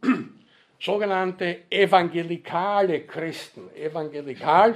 [0.81, 3.69] sogenannte evangelikale Christen.
[3.75, 4.75] Evangelikal,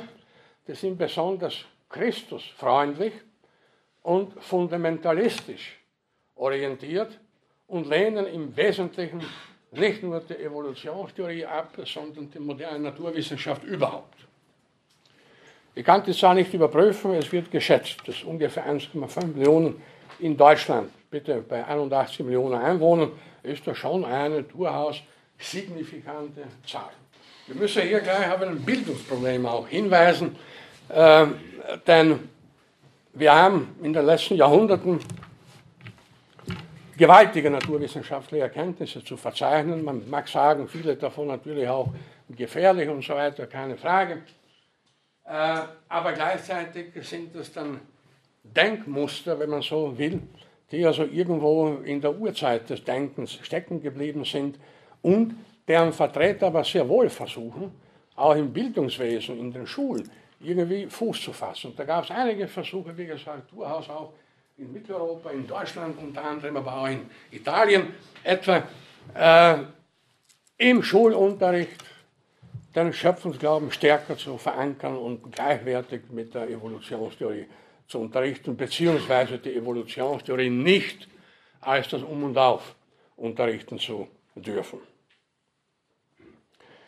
[0.67, 3.13] das sind besonders christusfreundlich
[4.03, 5.79] und fundamentalistisch
[6.35, 7.19] orientiert
[7.67, 9.23] und lehnen im Wesentlichen
[9.71, 14.15] nicht nur die Evolutionstheorie ab, sondern die moderne Naturwissenschaft überhaupt.
[15.73, 19.81] Ich kann die Zahl nicht überprüfen, es wird geschätzt, dass ungefähr 1,5 Millionen
[20.19, 23.11] in Deutschland, bitte bei 81 Millionen Einwohnern,
[23.43, 25.01] ist das schon eine durchaus
[25.37, 26.91] signifikante Zahl.
[27.47, 30.35] Wir müssen hier gleich auf ein Bildungsproblem auch hinweisen,
[30.89, 31.27] äh,
[31.85, 32.29] denn
[33.13, 34.99] wir haben in den letzten Jahrhunderten
[36.97, 39.83] gewaltige naturwissenschaftliche Erkenntnisse zu verzeichnen.
[39.83, 41.93] Man mag sagen, viele davon natürlich auch
[42.29, 44.23] gefährlich und so weiter, keine Frage.
[45.25, 47.79] Äh, aber gleichzeitig sind es dann
[48.43, 50.21] Denkmuster, wenn man so will,
[50.71, 54.57] die also irgendwo in der Urzeit des Denkens stecken geblieben sind
[55.05, 55.35] und
[55.67, 57.71] deren Vertreter aber sehr wohl versuchen,
[58.15, 61.67] auch im Bildungswesen, in den Schulen, irgendwie Fuß zu fassen.
[61.67, 64.13] Und da gab es einige Versuche, wie gesagt, durchaus auch
[64.57, 68.63] in Mitteleuropa, in Deutschland unter anderem, aber auch in Italien, etwa
[69.13, 69.57] äh,
[70.57, 71.83] im Schulunterricht
[72.75, 77.45] den Schöpfungsglauben stärker zu verankern und gleichwertig mit der Evolutionstheorie
[77.87, 81.07] zu unterrichten, beziehungsweise die Evolutionstheorie nicht
[81.61, 82.75] als das Um und Auf
[83.17, 84.79] unterrichten zu dürfen.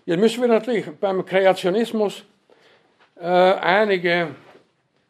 [0.08, 2.24] Jetzt müssen wir natürlich beim Kreationismus
[3.20, 4.36] äh, einige,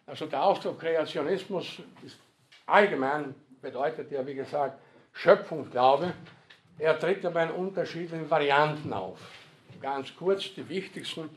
[0.07, 2.17] also der Ausdruck Kreationismus ist
[2.65, 4.79] allgemein bedeutet ja, wie gesagt,
[5.13, 6.13] Schöpfungsglaube.
[6.79, 9.19] Er tritt aber in unterschiedlichen Varianten auf.
[9.79, 11.29] Ganz kurz die wichtigsten.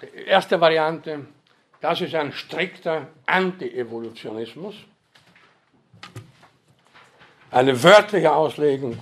[0.00, 1.26] Die erste Variante,
[1.82, 4.76] das ist ein strikter Anti-Evolutionismus.
[7.50, 8.96] Eine wörtliche Auslegung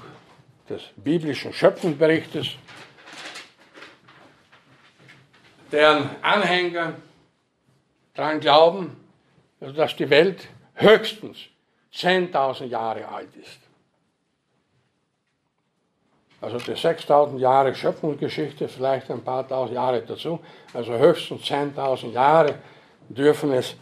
[0.68, 2.56] des biblischen Schöpfungsberichtes,
[5.72, 6.94] deren Anhänger
[8.14, 8.96] daran glauben,
[9.58, 11.38] dass die Welt höchstens
[11.94, 13.58] 10.000 Jahre alt ist.
[16.40, 20.40] Also die 6.000 Jahre Schöpfungsgeschichte, vielleicht ein paar tausend Jahre dazu,
[20.74, 22.56] also höchstens 10.000 Jahre
[23.08, 23.76] dürfen es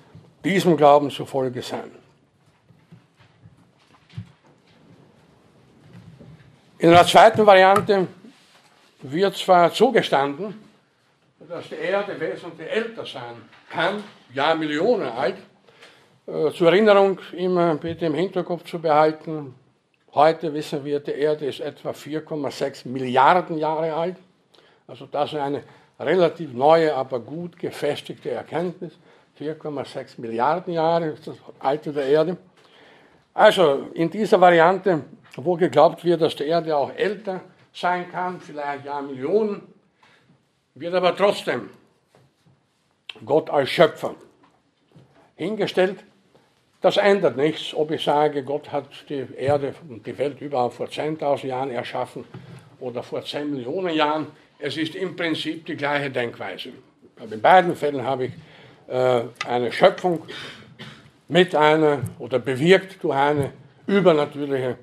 [0.45, 1.91] diesem Glauben zufolge sein.
[6.79, 8.07] In einer zweiten Variante
[9.03, 10.70] wird zwar zugestanden,
[11.49, 13.37] dass die Erde wesentlich älter sein
[13.71, 15.37] kann, ja Millionen alt,
[16.27, 19.55] äh, zur Erinnerung immer bitte im Hinterkopf zu behalten,
[20.13, 24.17] heute wissen wir, die Erde ist etwa 4,6 Milliarden Jahre alt.
[24.87, 25.63] Also das ist eine
[25.99, 28.93] relativ neue, aber gut gefestigte Erkenntnis.
[29.39, 32.37] 4,6 Milliarden Jahre ist das Alter der Erde.
[33.33, 35.05] Also in dieser Variante,
[35.37, 37.41] wo geglaubt wird, dass die Erde auch älter
[37.73, 39.80] sein kann, vielleicht ja Millionen,
[40.75, 41.71] wird aber trotzdem
[43.25, 44.15] Gott als Schöpfer
[45.37, 46.05] hingestellt
[46.81, 50.87] das ändert nichts, ob ich sage, Gott hat die Erde und die Welt überhaupt vor
[50.87, 52.25] 10.000 Jahren erschaffen
[52.79, 54.29] oder vor 10 Millionen Jahren.
[54.59, 56.71] Es ist im Prinzip die gleiche Denkweise.
[57.19, 58.33] Aber in beiden Fällen habe ich
[58.89, 60.23] äh, eine Schöpfung
[61.29, 63.53] mit einer oder bewirkt durch eine
[63.87, 64.79] übernatürliche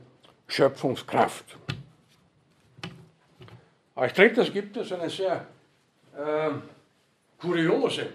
[0.47, 1.57] Schöpfungskraft.
[3.95, 5.47] Als drittes gibt es eine sehr
[6.17, 6.49] äh,
[7.39, 8.09] kuriose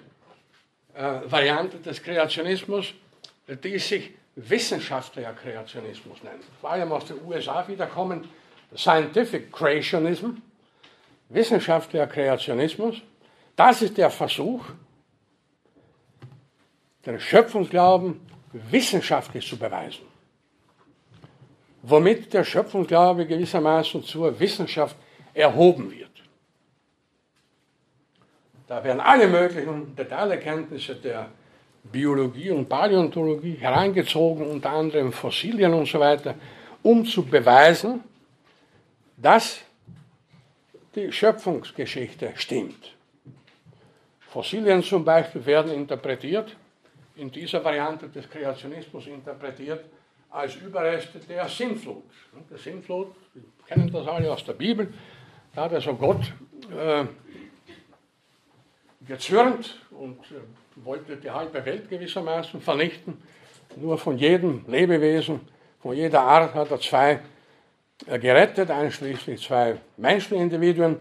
[0.95, 2.93] äh, Variante des Kreationismus,
[3.47, 6.43] die sich wissenschaftlicher Kreationismus nennt.
[6.61, 8.29] Vor allem aus den USA wiederkommen
[8.75, 10.31] Scientific Creationism,
[11.29, 13.03] wissenschaftlicher Kreationismus.
[13.57, 14.65] Das ist der Versuch,
[17.05, 18.21] den Schöpfungsglauben
[18.53, 20.07] wissenschaftlich zu beweisen.
[21.83, 24.97] Womit der Schöpfungsglaube gewissermaßen zur Wissenschaft
[25.35, 26.12] erhoben wird.
[28.73, 31.29] Da werden alle möglichen Detailerkenntnisse der
[31.83, 36.37] Biologie und Paläontologie hereingezogen, unter anderem Fossilien und so weiter,
[36.83, 38.01] um zu beweisen,
[39.19, 39.61] dass
[40.95, 42.95] die Schöpfungsgeschichte stimmt.
[44.21, 46.57] Fossilien zum Beispiel werden interpretiert,
[47.17, 49.85] in dieser Variante des Kreationismus interpretiert,
[50.31, 52.05] als Überreste der Sintflut.
[52.51, 54.95] Der Sintflut, wir kennen das alle aus der Bibel,
[55.55, 56.33] da hat also Gott
[56.75, 57.05] äh,
[59.07, 63.23] gezürnt und äh, wollte die halbe Welt gewissermaßen vernichten.
[63.77, 65.41] Nur von jedem Lebewesen,
[65.81, 67.21] von jeder Art hat er zwei
[68.07, 70.99] äh, gerettet, einschließlich zwei menschliche Individuen,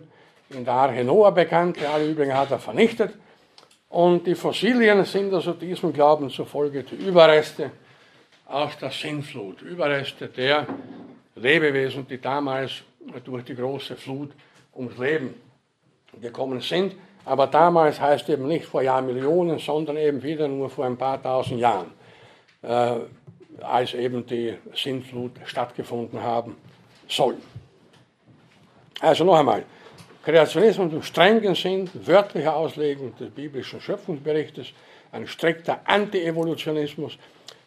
[0.50, 3.14] in der Arche Noah bekannt, alle übrigen hat er vernichtet.
[3.90, 7.72] Und die Fossilien sind also diesem Glauben zufolge die Überreste
[8.46, 10.68] aus der Sintflut, Überreste der
[11.36, 12.84] Lebewesen, die damals
[13.24, 14.32] durch die große Flut
[14.76, 15.36] ums Leben
[16.22, 16.96] gekommen sind.
[17.26, 21.60] Aber damals heißt eben nicht vor Jahrmillionen, sondern eben wieder nur vor ein paar tausend
[21.60, 21.92] Jahren,
[22.64, 22.96] äh,
[23.62, 26.58] als eben die Sintflut stattgefunden haben
[27.08, 27.38] soll.
[29.00, 29.64] Also noch einmal,
[30.24, 34.68] Kreationismus im strengen Sinn, wörtliche Auslegung des biblischen Schöpfungsberichtes,
[35.12, 37.18] ein strikter Anti-Evolutionismus.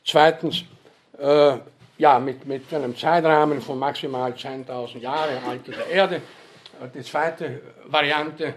[0.04, 0.64] Zweitens,
[1.18, 1.58] äh,
[1.98, 6.16] ja, mit, mit einem Zeitrahmen von maximal 10.000 Jahren, Alter der Erde.
[6.16, 8.54] Äh, die zweite Variante,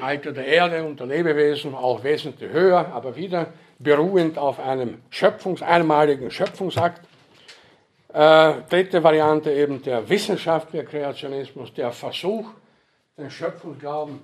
[0.00, 5.62] Alter der Erde und der Lebewesen, auch wesentlich höher, aber wieder beruhend auf einem Schöpfungs-,
[5.62, 7.02] einmaligen Schöpfungsakt.
[8.12, 12.50] Äh, dritte Variante eben der wissenschaftliche Kreationismus, der Versuch,
[13.16, 14.20] den Schöpfungsglauben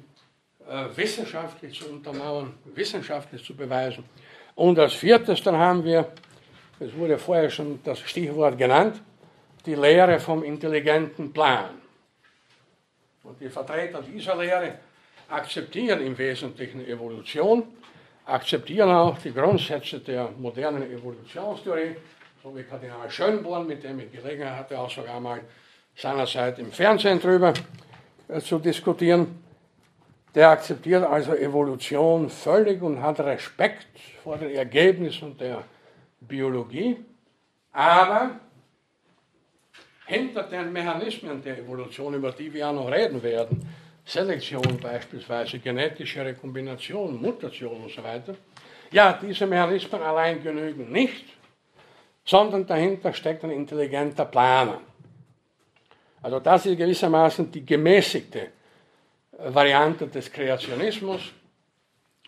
[0.68, 4.04] äh, wissenschaftlich zu untermauern, wissenschaftlich zu beweisen.
[4.54, 6.12] Und als viertes dann haben wir,
[6.78, 9.02] es wurde vorher schon das Stichwort genannt,
[9.66, 11.70] die Lehre vom intelligenten Plan.
[13.22, 14.78] Und die Vertreter dieser Lehre
[15.28, 17.64] akzeptieren im Wesentlichen Evolution,
[18.26, 21.96] akzeptieren auch die Grundsätze der modernen Evolutionstheorie,
[22.42, 25.40] so wie Kardinal Schönborn, mit dem ich Gelegenheit hatte, auch sogar mal
[25.94, 27.52] seinerzeit im Fernsehen drüber
[28.28, 29.42] äh, zu diskutieren.
[30.34, 35.64] Der akzeptiert also Evolution völlig und hat Respekt vor den Ergebnissen der
[36.20, 36.96] Biologie,
[37.72, 38.30] aber
[40.06, 43.68] hinter den Mechanismen der Evolution, über die wir ja noch reden werden,
[44.04, 48.34] Selektion beispielsweise, genetische Rekombination, Mutation und so weiter,
[48.90, 51.24] ja, diese Mechanismen allein genügen nicht,
[52.24, 54.80] sondern dahinter steckt ein intelligenter Planer.
[56.20, 58.48] Also das ist gewissermaßen die gemäßigte äh,
[59.54, 61.32] Variante des Kreationismus.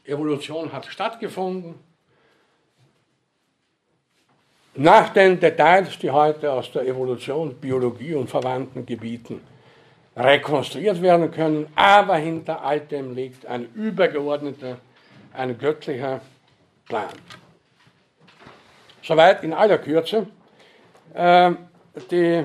[0.04, 1.74] Evolution hat stattgefunden.
[4.76, 9.40] Nach den Details, die heute aus der Evolution, Biologie und verwandten Gebieten
[10.16, 14.78] rekonstruiert werden können, aber hinter all dem liegt ein übergeordneter,
[15.32, 16.20] ein göttlicher
[16.86, 17.08] Plan.
[19.02, 20.26] Soweit in aller Kürze.
[21.12, 21.52] Äh,
[22.10, 22.44] die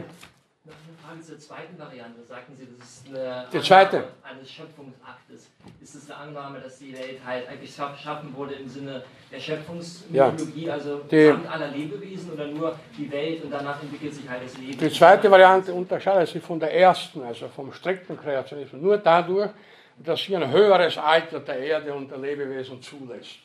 [1.02, 2.24] Fragen zur zweiten Variante.
[2.24, 4.08] Sagten Sie, das ist eine die zweite.
[4.24, 5.50] eines Schöpfungsaktes.
[5.82, 10.66] Ist es eine Annahme, dass die Welt halt eigentlich geschaffen wurde im Sinne der Schöpfungsmythologie,
[10.66, 10.74] ja.
[10.74, 14.78] also die, aller Lebewesen oder nur die Welt und danach entwickelt sich halt das Leben?
[14.78, 19.52] Die zweite Variante unterscheidet sich von der ersten, also vom strikten Kreationismus, nur dadurch,
[19.98, 23.38] dass sie ein höheres Alter der Erde und der Lebewesen zulässt.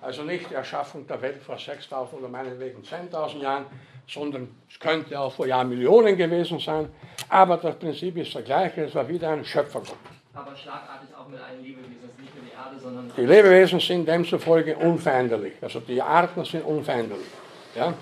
[0.00, 3.66] Also nicht die Erschaffung der Welt vor 6.000 oder meinetwegen 10.000 Jahren,
[4.08, 6.88] sondern es könnte auch vor Jahrmillionen gewesen sein.
[7.28, 9.96] Aber das Prinzip ist das gleiche, es war wieder ein Schöpfergott.
[10.34, 13.12] Aber schlagartig auch mit allen Lebewesen, nicht nur die Erde, sondern...
[13.16, 17.26] Die Lebewesen sind demzufolge unveränderlich, also die Arten sind unveränderlich.
[17.74, 17.92] Ja?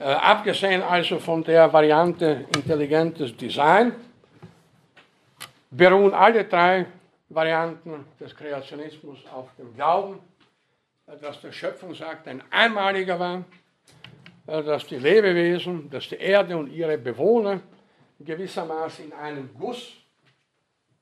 [0.00, 3.94] Äh, abgesehen also von der Variante intelligentes Design,
[5.70, 6.86] beruhen alle drei
[7.28, 10.18] Varianten des Kreationismus auf dem Glauben
[11.20, 13.44] dass der Schöpfungsakt ein einmaliger war,
[14.46, 17.60] äh, dass die Lebewesen, dass die Erde und ihre Bewohner
[18.20, 19.92] gewissermaßen in einem Guss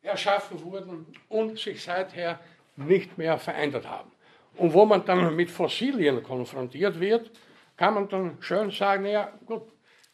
[0.03, 2.39] erschaffen wurden und sich seither
[2.77, 4.11] nicht mehr verändert haben.
[4.57, 7.31] Und wo man dann mit Fossilien konfrontiert wird,
[7.77, 9.63] kann man dann schön sagen, ja gut,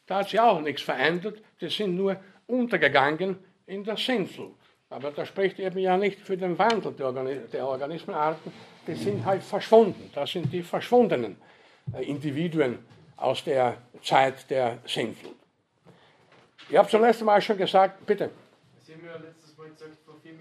[0.06, 4.54] da hat sich auch nichts verändert, die sind nur untergegangen in der Sintflut.
[4.88, 8.52] Aber das spricht eben ja nicht für den Wandel der Organismenarten,
[8.86, 10.10] die sind halt verschwunden.
[10.14, 11.36] Das sind die verschwundenen
[11.92, 12.78] äh, Individuen
[13.16, 15.34] aus der Zeit der Sintflut.
[16.68, 18.30] Ich habe zum letzten Mal schon gesagt, bitte.
[18.82, 20.34] Sie haben ja letztes Mal gesagt, vor 4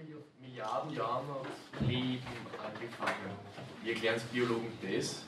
[0.56, 2.22] Milliarden Jahren hat Leben
[2.64, 3.30] angefangen.
[3.82, 5.22] Wie erklären Sie Biologen das?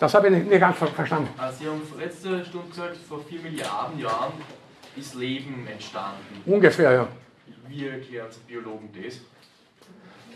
[0.00, 1.28] Das habe ich nicht, nicht ganz verstanden.
[1.38, 4.32] Also Sie haben letzte Stunde gesagt, vor 4 Milliarden Jahren
[4.96, 6.42] ist Leben entstanden.
[6.46, 7.08] Ungefähr, ja.
[7.68, 9.20] Wie erklären Sie Biologen das?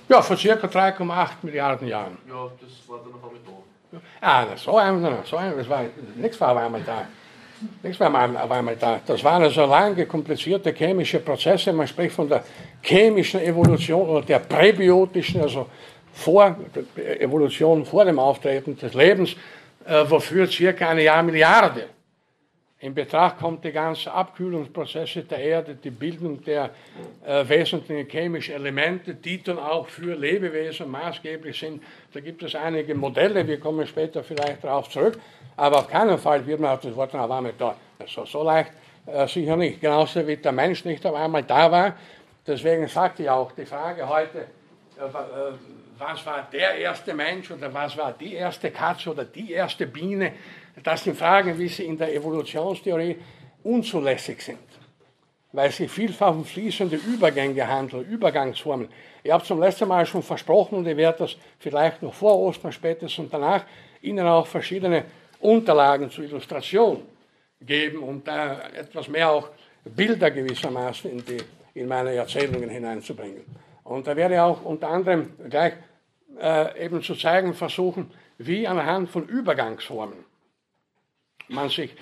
[0.08, 2.16] Ja, vor circa 3,8 Milliarden Jahren.
[2.28, 4.00] Ja, das war dann noch einmal da.
[4.20, 5.84] Ah, so einmal, so einmal, das war,
[6.14, 7.08] nichts war einmal da.
[7.82, 9.00] Nichts war auf einmal da.
[9.06, 11.72] Das waren also lange, komplizierte chemische Prozesse.
[11.72, 12.44] Man spricht von der
[12.82, 15.66] chemischen Evolution oder der präbiotischen, also
[16.12, 16.56] vor,
[17.18, 19.36] Evolution vor dem Auftreten des Lebens,
[19.86, 21.95] äh, wofür circa eine Jahrmilliarde
[22.78, 26.70] in Betracht kommt die ganzen Abkühlungsprozesse der Erde, die Bildung der
[27.24, 31.82] äh, wesentlichen chemischen Elemente, die dann auch für Lebewesen maßgeblich sind.
[32.12, 35.18] Da gibt es einige Modelle, wir kommen später vielleicht darauf zurück,
[35.56, 37.76] aber auf keinen Fall wird man auf das Wort auf einmal da.
[37.98, 38.72] Also so leicht
[39.06, 39.80] äh, sicher nicht.
[39.80, 41.94] Genauso wie der Mensch nicht auf einmal da war.
[42.46, 44.38] Deswegen sagte ich auch die Frage heute,
[44.98, 45.52] äh, äh
[45.98, 50.32] was war der erste Mensch oder was war die erste Katze oder die erste Biene,
[50.82, 53.16] das sind Fragen, wie sie in der Evolutionstheorie
[53.62, 54.58] unzulässig sind,
[55.52, 58.88] weil sie vielfach um fließende Übergänge handeln, Übergangsformen.
[59.22, 62.72] Ich habe zum letzten Mal schon versprochen und ich werde das vielleicht noch vor Ostern,
[62.72, 63.64] spätestens danach,
[64.02, 65.04] Ihnen auch verschiedene
[65.40, 67.02] Unterlagen zur Illustration
[67.60, 69.48] geben, um da etwas mehr auch
[69.84, 71.38] Bilder gewissermaßen in, die,
[71.74, 73.42] in meine Erzählungen hineinzubringen.
[73.82, 75.74] Und da werde ich auch unter anderem gleich
[76.40, 80.35] äh, eben zu zeigen versuchen, wie anhand von Übergangsformen
[81.48, 81.94] man sich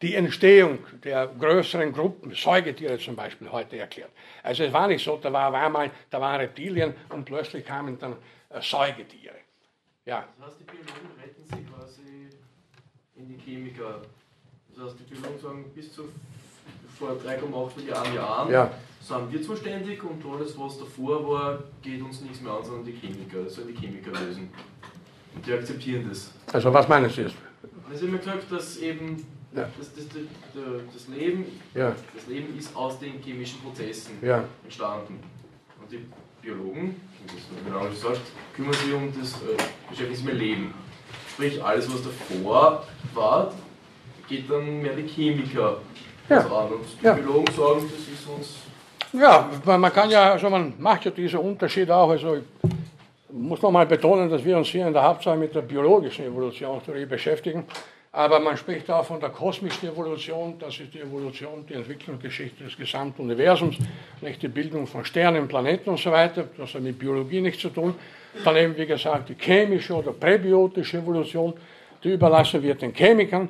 [0.00, 4.10] die Entstehung der größeren Gruppen, Säugetiere zum Beispiel, heute erklärt.
[4.42, 7.98] Also es war nicht so, da war, war mal, da waren Reptilien und plötzlich kamen
[7.98, 8.16] dann
[8.50, 9.36] äh, Säugetiere.
[10.04, 10.26] Ja.
[10.38, 12.28] Das heißt, die Biologen retten sich quasi
[13.14, 14.02] in die Chemiker.
[14.74, 16.08] Das heißt, die Biologen sagen, bis zu
[16.98, 18.70] vor 3,8 Milliarden Jahren ja.
[19.00, 22.92] sind wir zuständig und alles, was davor war, geht uns nichts mehr an, sondern die
[22.92, 23.44] Chemiker.
[23.44, 24.50] Das sollen die Chemiker lösen.
[25.34, 26.32] Und die akzeptieren das.
[26.52, 27.34] Also was meinen Sie jetzt?
[27.92, 29.68] Also immer gesagt, dass eben ja.
[29.78, 30.04] das, das,
[30.94, 31.94] das, Leben, ja.
[32.14, 34.44] das Leben ist aus den chemischen Prozessen ja.
[34.64, 35.20] entstanden.
[35.78, 36.06] Und die
[36.40, 38.22] Biologen, wie das genau gesagt,
[38.56, 40.74] kümmern sich um das äh, beschäftigen mit Leben.
[41.32, 43.52] Sprich, alles, was davor war,
[44.26, 45.78] geht dann mehr die Chemiker
[46.30, 46.38] ja.
[46.38, 46.72] an.
[46.72, 48.56] Und die Biologen sagen, das ist uns.
[49.12, 52.08] Ja, man kann ja, also man macht ja diesen Unterschied auch.
[52.08, 52.44] Also ich
[53.32, 57.64] muss nochmal betonen, dass wir uns hier in der Hauptsache mit der biologischen Evolutionstheorie beschäftigen.
[58.14, 62.76] Aber man spricht auch von der kosmischen Evolution, das ist die Evolution, die Entwicklungsgeschichte des
[62.76, 63.78] gesamten Universums,
[64.20, 67.70] nicht die Bildung von Sternen, Planeten und so weiter, das hat mit Biologie nichts zu
[67.70, 67.94] tun.
[68.44, 71.54] Dann eben, wie gesagt, die chemische oder präbiotische Evolution,
[72.04, 73.48] die überlassen wird den Chemikern,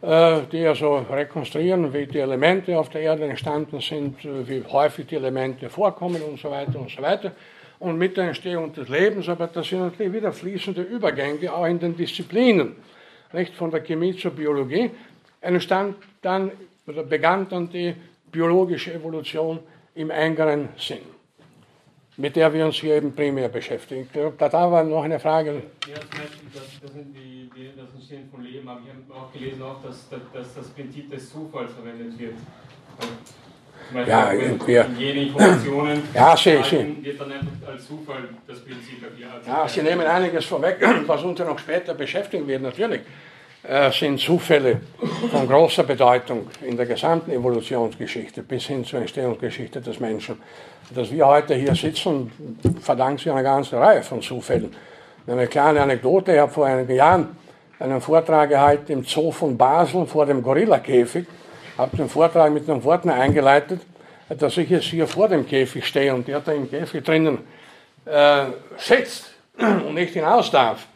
[0.00, 5.16] äh, die also rekonstruieren, wie die Elemente auf der Erde entstanden sind, wie häufig die
[5.16, 7.32] Elemente vorkommen und so weiter und so weiter
[7.80, 11.78] und mit der Entstehung des Lebens, aber das sind natürlich wieder fließende Übergänge auch in
[11.78, 12.76] den Disziplinen,
[13.32, 14.90] nicht von der Chemie zur Biologie,
[15.40, 16.50] entstand dann
[16.86, 17.94] oder begann dann die
[18.32, 19.60] biologische Evolution
[19.94, 20.98] im engeren Sinn,
[22.16, 24.08] mit der wir uns hier eben primär beschäftigen.
[24.12, 25.62] Da, da war noch eine Frage.
[25.86, 29.32] Ja, zum Beispiel das, das, die, die, das Entstehen von Leben, aber ich habe auch
[29.32, 32.34] gelesen, auch, dass, dass das Prinzip des Zufalls verwendet wird
[34.06, 36.96] ja, Informationen ja, sie, sie.
[37.02, 39.46] wird dann einfach als Zufall das Prinzip erklärt.
[39.46, 40.76] Ja, Sie nehmen einiges vorweg,
[41.06, 43.00] was uns ja noch später beschäftigen wird, natürlich.
[43.62, 44.80] Äh, sind Zufälle
[45.30, 50.40] von großer Bedeutung in der gesamten Evolutionsgeschichte bis hin zur Entstehungsgeschichte des Menschen.
[50.94, 52.30] Dass wir heute hier sitzen,
[52.80, 54.74] verdankt sich einer ganzen Reihe von Zufällen.
[55.26, 57.36] Eine kleine Anekdote, ich habe vor einigen Jahren
[57.80, 61.26] einen Vortrag gehalten im Zoo von Basel vor dem Gorillakäfig
[61.78, 63.80] habe den Vortrag mit den Worten eingeleitet,
[64.28, 67.38] dass ich jetzt hier vor dem Käfig stehe und der da im Käfig drinnen
[68.04, 70.86] äh, sitzt und nicht hinaus darf.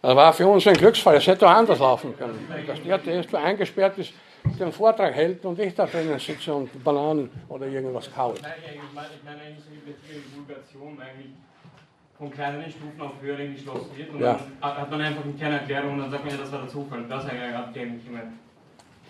[0.00, 1.16] Das war für uns ein Glücksfall.
[1.16, 2.48] Es hätte auch anders laufen können.
[2.66, 4.12] Dass der, der jetzt eingesperrt ist,
[4.58, 8.34] den Vortrag hält und ich da drinnen sitze und Bananen oder irgendwas kaue.
[8.34, 11.32] Ich meine eigentlich mit Divulgation eigentlich
[12.18, 14.40] von kleineren Stufen auf höhere geschlossen wird und ja.
[14.60, 17.04] dann hat man einfach keine Erklärung und dann sagt man ja, das war der Zufall.
[17.08, 18.32] Das ist eigentlich abgängig gemeint.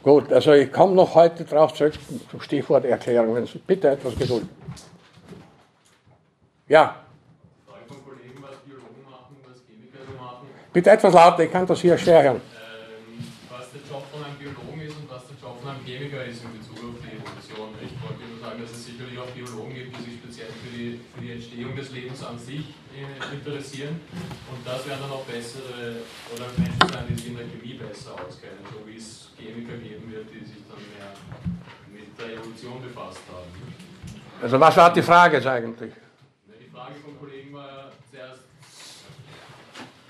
[0.03, 1.95] Gut, also ich komme noch heute darauf zurück,
[2.29, 3.47] zum Stichwort Erklärung.
[3.67, 4.47] Bitte etwas Geduld.
[6.67, 6.97] Ja.
[10.73, 12.37] Bitte etwas lauter, ich kann das hier schwer hören.
[12.37, 16.25] Ähm, was der Job von einem Biologen ist und was der Job von einem Chemiker
[16.25, 17.69] ist in Bezug auf die Evolution.
[17.77, 21.01] Ich wollte nur sagen, dass es sicherlich auch Biologen gibt, die sich speziell für die,
[21.15, 22.75] für die Entstehung des Lebens an sich
[23.33, 24.01] interessieren.
[24.51, 26.03] Und das werden dann auch bessere
[26.35, 30.11] oder Menschen sein, die sich in der Chemie besser auskennen, so wie es Chemiker geben
[30.13, 31.13] wird, die sich dann mehr
[31.93, 33.51] mit der Evolution befasst haben.
[34.43, 35.93] Also was war die Frage jetzt eigentlich?
[36.61, 38.43] Die Frage vom Kollegen war ja zuerst,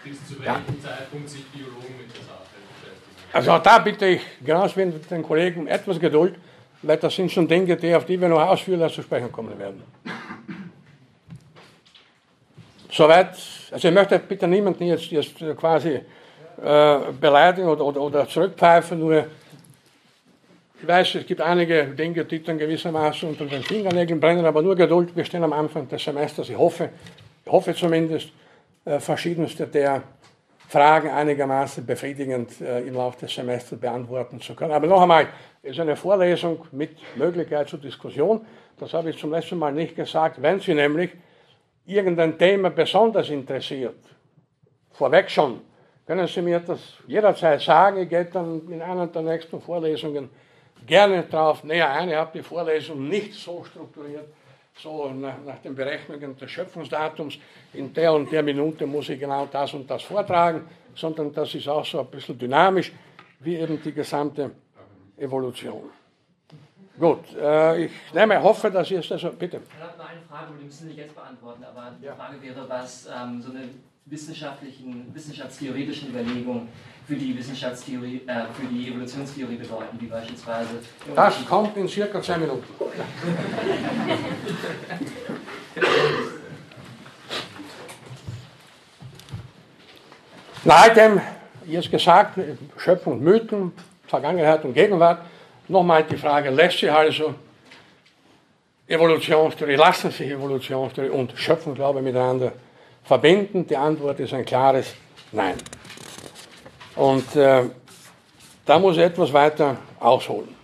[0.05, 0.89] bis zu welchem ja.
[0.89, 3.31] Zeitpunkt sich Biologen mit der Sache beschäftigen.
[3.33, 6.37] Also auch da bitte ich genauso wie den Kollegen etwas Geduld,
[6.83, 9.83] weil das sind schon Dinge, die, auf die wir noch ausführlicher zu sprechen kommen werden.
[12.93, 13.39] Soweit,
[13.71, 16.01] also ich möchte bitte niemanden jetzt, jetzt quasi
[16.63, 19.25] äh, beleidigen oder, oder, oder zurückpfeifen, nur
[20.79, 24.77] ich weiß, es gibt einige Dinge, die dann gewissermaßen unter den Fingernägeln brennen, aber nur
[24.77, 26.51] Geduld, wir stehen am Anfang des Semesters.
[26.51, 26.91] Ich hoffe,
[27.47, 28.29] ich hoffe zumindest,
[28.85, 30.03] äh, verschiedenste der
[30.69, 34.73] Fragen einigermaßen befriedigend äh, im Laufe des Semesters beantworten zu können.
[34.73, 35.29] Aber noch einmal,
[35.63, 38.45] es ist eine Vorlesung mit Möglichkeit zur Diskussion.
[38.79, 40.43] Das habe ich zum letzten Mal nicht gesagt.
[40.43, 41.13] Wenn Sie nämlich
[41.95, 44.05] irgendein Thema besonders interessiert,
[44.93, 45.61] vorweg schon,
[46.07, 48.03] können Sie mir das jederzeit sagen.
[48.03, 50.29] Ich gehe dann in einer der nächsten Vorlesungen
[50.87, 52.09] gerne darauf näher ein.
[52.09, 54.27] Ich habe die Vorlesung nicht so strukturiert,
[54.77, 57.39] so nach, nach, den Berechnungen des Schöpfungsdatums,
[57.75, 61.69] in der und der Minute muss ich genau das und das vortragen, sondern das ist
[61.69, 62.93] auch so ein bisschen dynamisch,
[63.41, 64.51] wie eben die gesamte
[65.17, 65.91] Evolution.
[66.99, 69.61] Gut, äh, ich nehme, hoffe, dass ihr es also, bitte.
[69.67, 72.15] Ich habe noch eine Frage, die müssen Sie nicht jetzt beantworten, aber die ja.
[72.15, 73.63] Frage wäre, was ähm, so eine
[74.05, 76.69] wissenschaftlichen, wissenschaftstheoretischen Überlegungen
[77.07, 80.81] für die Wissenschaftstheorie, äh, für die Evolutionstheorie bedeuten, wie beispielsweise.
[81.15, 82.65] Das kommt in circa zwei Minuten.
[90.65, 91.21] Nachdem,
[91.67, 92.39] jetzt gesagt,
[92.77, 93.73] Schöpfung und Mythen,
[94.07, 95.23] Vergangenheit und Gegenwart,
[95.69, 97.35] nochmal die Frage, lässt sich also
[98.87, 102.53] Evolutionstheorie, lassen sich Evolutionstheorie und Schöpfungsglaube miteinander
[103.05, 103.67] verbinden?
[103.67, 104.95] Die Antwort ist ein klares
[105.33, 105.55] Nein.
[106.95, 107.65] Und äh,
[108.67, 110.55] da muss ich etwas weiter ausholen.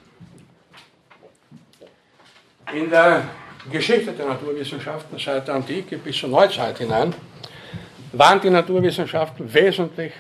[2.75, 3.25] In der
[3.73, 7.15] Geschichte der Naturwissenschaften seit der Antike bis zur Neuzeit hinein
[8.13, 10.13] waren die Naturwissenschaften wesentlich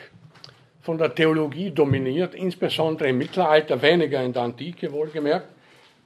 [0.89, 5.49] von der Theologie dominiert, insbesondere im Mittelalter, weniger in der Antike wohlgemerkt.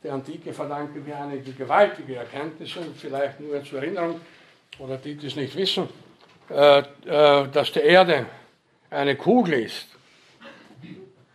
[0.03, 4.21] Der Antike verdanken wir einige gewaltige Erkenntnisse, vielleicht nur zur Erinnerung,
[4.81, 5.89] oder die, die es nicht wissen,
[6.51, 6.85] äh, äh,
[7.53, 8.27] dass die Erde
[8.91, 9.87] eine Kugel ist.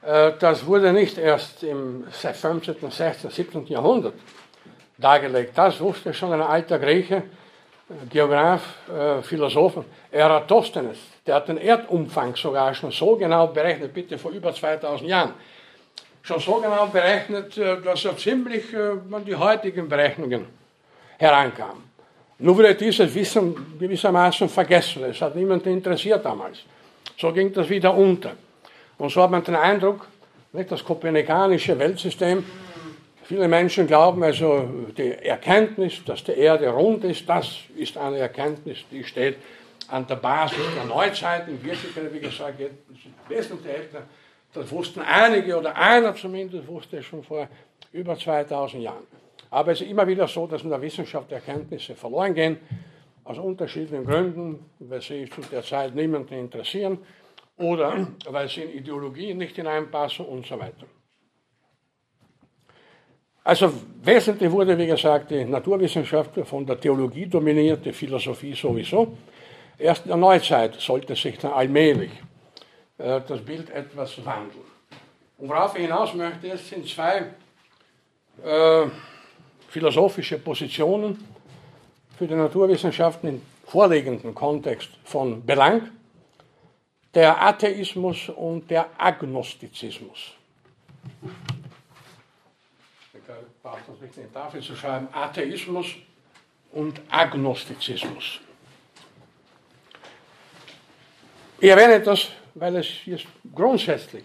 [0.01, 3.67] Äh, das wurde nicht erst im 15., 16., 17.
[3.67, 4.15] Jahrhundert
[4.97, 5.57] dargelegt.
[5.57, 7.23] Das wusste schon ein alter Grieche,
[8.09, 8.61] Geograf,
[9.21, 10.97] Philosoph, Eratosthenes.
[11.27, 15.33] Der hat den Erdumfang sogar schon so genau berechnet, bitte vor über 2000 Jahren.
[16.23, 20.45] Schon so genau berechnet, dass er ziemlich an die heutigen Berechnungen
[21.17, 21.83] herankam.
[22.39, 25.03] Nur wurde dieses Wissen gewissermaßen vergessen.
[25.05, 26.59] Es hat niemanden interessiert damals.
[27.17, 28.33] So ging das wieder unter.
[28.97, 30.07] Und so hat man den Eindruck,
[30.53, 32.43] das kopernikanische Weltsystem,
[33.23, 38.77] viele Menschen glauben also, die Erkenntnis, dass die Erde rund ist, das ist eine Erkenntnis,
[38.91, 39.37] die steht
[39.89, 41.47] an der Basis der Neuzeit.
[41.47, 42.59] In Wirklichkeit, wie gesagt,
[43.27, 44.03] wesentlich älter.
[44.53, 47.47] Das wussten einige oder einer zumindest wusste schon vor
[47.91, 49.07] über 2000 Jahren.
[49.49, 52.57] Aber es ist immer wieder so, dass in der Wissenschaft Erkenntnisse verloren gehen,
[53.23, 56.97] aus unterschiedlichen Gründen, weil sie zu der Zeit niemanden interessieren
[57.57, 60.85] oder weil sie in Ideologien nicht hineinpassen und so weiter.
[63.43, 63.71] Also
[64.03, 69.17] wesentlich wurde, wie gesagt, die Naturwissenschaft von der Theologie dominiert, die Philosophie sowieso.
[69.79, 72.11] Erst in der Neuzeit sollte sich dann allmählich
[72.97, 74.65] äh, das Bild etwas wandeln.
[75.37, 77.27] Und worauf ich hinaus möchte, es sind zwei
[78.43, 78.87] äh,
[79.69, 81.23] philosophische Positionen
[82.17, 85.91] für die Naturwissenschaften im vorliegenden Kontext von Belang,
[87.13, 90.33] der Atheismus und der Agnostizismus.
[93.13, 93.19] Ich
[93.61, 95.87] brauche das nicht in die Tafel zu schreiben, Atheismus
[96.71, 98.39] und Agnostizismus.
[101.59, 104.23] Ich erwähne das, weil es jetzt grundsätzlich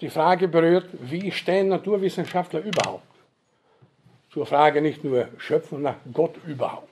[0.00, 3.12] die Frage berührt, wie stehen Naturwissenschaftler überhaupt
[4.32, 6.88] zur Frage nicht nur Schöpfung, nach Gott überhaupt.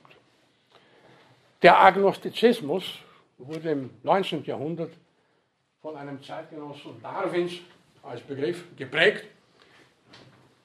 [1.61, 2.99] Der Agnostizismus
[3.37, 4.43] wurde im 19.
[4.45, 4.91] Jahrhundert
[5.81, 7.53] von einem Zeitgenossen Darwins
[8.03, 9.25] als Begriff geprägt.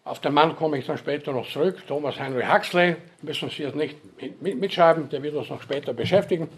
[0.05, 1.83] Auf den Mann komme ich dann später noch zurück.
[1.89, 3.97] Thomas Henry Huxley, müssen Sie jetzt nicht
[4.41, 6.49] mitschreiben, der wird uns noch später beschäftigen.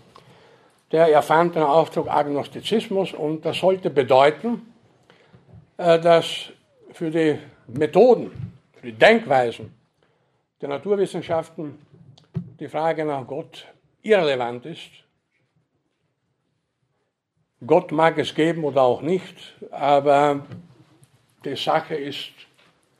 [0.90, 4.74] Der erfand den Ausdruck Agnostizismus und das sollte bedeuten,
[5.76, 6.50] äh, dass
[6.92, 9.74] für die Methoden, für die Denkweisen
[10.60, 11.78] der Naturwissenschaften
[12.58, 13.66] die Frage nach Gott
[14.02, 14.90] irrelevant ist.
[17.66, 19.34] Gott mag es geben oder auch nicht,
[19.70, 20.46] aber
[21.44, 22.30] die Sache ist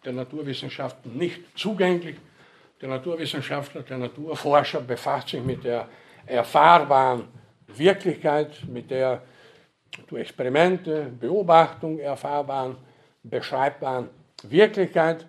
[0.04, 2.16] der Naturwissenschaften nicht zugänglich.
[2.80, 5.88] Der Naturwissenschaftler, der Naturforscher befasst sich mit der
[6.26, 7.24] erfahrbaren
[7.68, 9.22] Wirklichkeit, mit der
[10.06, 12.76] durch Experimente, Beobachtung erfahrbaren,
[13.22, 14.08] beschreibbaren
[14.42, 15.26] Wirklichkeit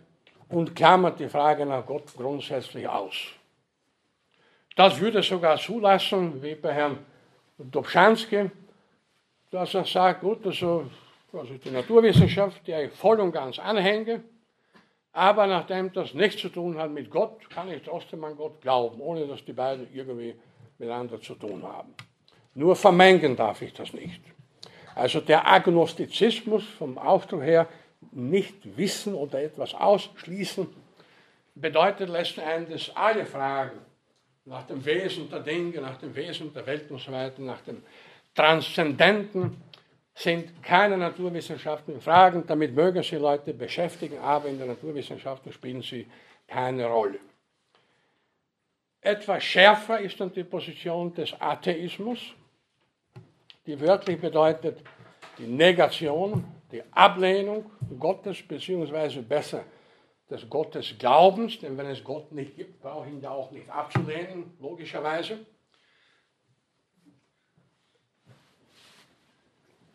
[0.50, 3.16] und klammert die Frage nach Gott grundsätzlich aus.
[4.76, 6.98] Das würde sogar zulassen, wie bei Herrn
[7.58, 8.50] Dobschanski,
[9.52, 10.90] dass er sagt, gut, also,
[11.34, 14.24] also die Naturwissenschaft, der ich voll und ganz anhänge,
[15.12, 19.02] aber nachdem das nichts zu tun hat mit Gott, kann ich trotzdem an Gott glauben,
[19.02, 20.36] ohne dass die beiden irgendwie
[20.78, 21.94] miteinander zu tun haben.
[22.60, 24.20] Nur vermengen darf ich das nicht.
[24.94, 27.70] Also der Agnostizismus vom Ausdruck her,
[28.12, 30.68] nicht wissen oder etwas ausschließen,
[31.56, 33.80] bedeutet letzten Endes alle Fragen
[34.44, 37.82] nach dem Wesen der Dinge, nach dem Wesen der Welt und so weiter, nach dem
[38.36, 39.56] Transzendenten,
[40.14, 42.44] sind keine naturwissenschaftlichen Fragen.
[42.46, 46.06] Damit mögen sie Leute beschäftigen, aber in der Naturwissenschaft spielen sie
[46.46, 47.20] keine Rolle.
[49.00, 52.34] Etwas schärfer ist dann die Position des Atheismus,
[53.70, 54.80] die wörtlich bedeutet
[55.38, 59.64] die Negation, die Ablehnung Gottes, beziehungsweise besser
[60.28, 63.70] des Gottes Glaubens, denn wenn es Gott nicht gibt, brauche ich ihn ja auch nicht
[63.70, 65.46] abzulehnen, logischerweise.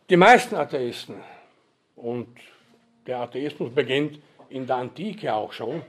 [0.09, 1.17] Die meisten Atheisten,
[1.97, 2.29] und
[3.09, 4.21] der Atheismus beginnt
[4.51, 5.83] in der Antike auch schon,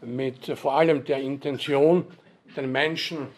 [0.00, 2.06] mit vor allem der Intention,
[2.56, 3.28] den Menschen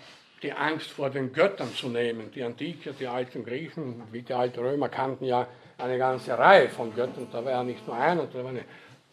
[0.43, 2.31] die Angst vor den Göttern zu nehmen.
[2.33, 5.47] Die Antike, die alten Griechen, wie die alten Römer kannten ja
[5.79, 7.29] eine ganze Reihe von Göttern.
[7.33, 8.65] Da war ja nicht nur einer, da war eine,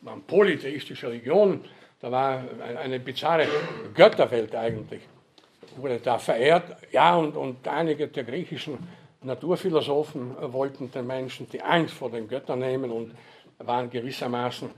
[0.05, 1.61] eine polytheistische Religion,
[2.01, 2.43] da war
[2.77, 3.47] eine bizarre
[3.93, 5.01] Götterwelt eigentlich.
[5.77, 6.75] Wurde da verehrt.
[6.91, 8.77] Ja, und, und einige der griechischen
[9.21, 13.15] Naturphilosophen wollten den Menschen die Angst vor den Göttern nehmen und
[13.59, 14.69] waren gewissermaßen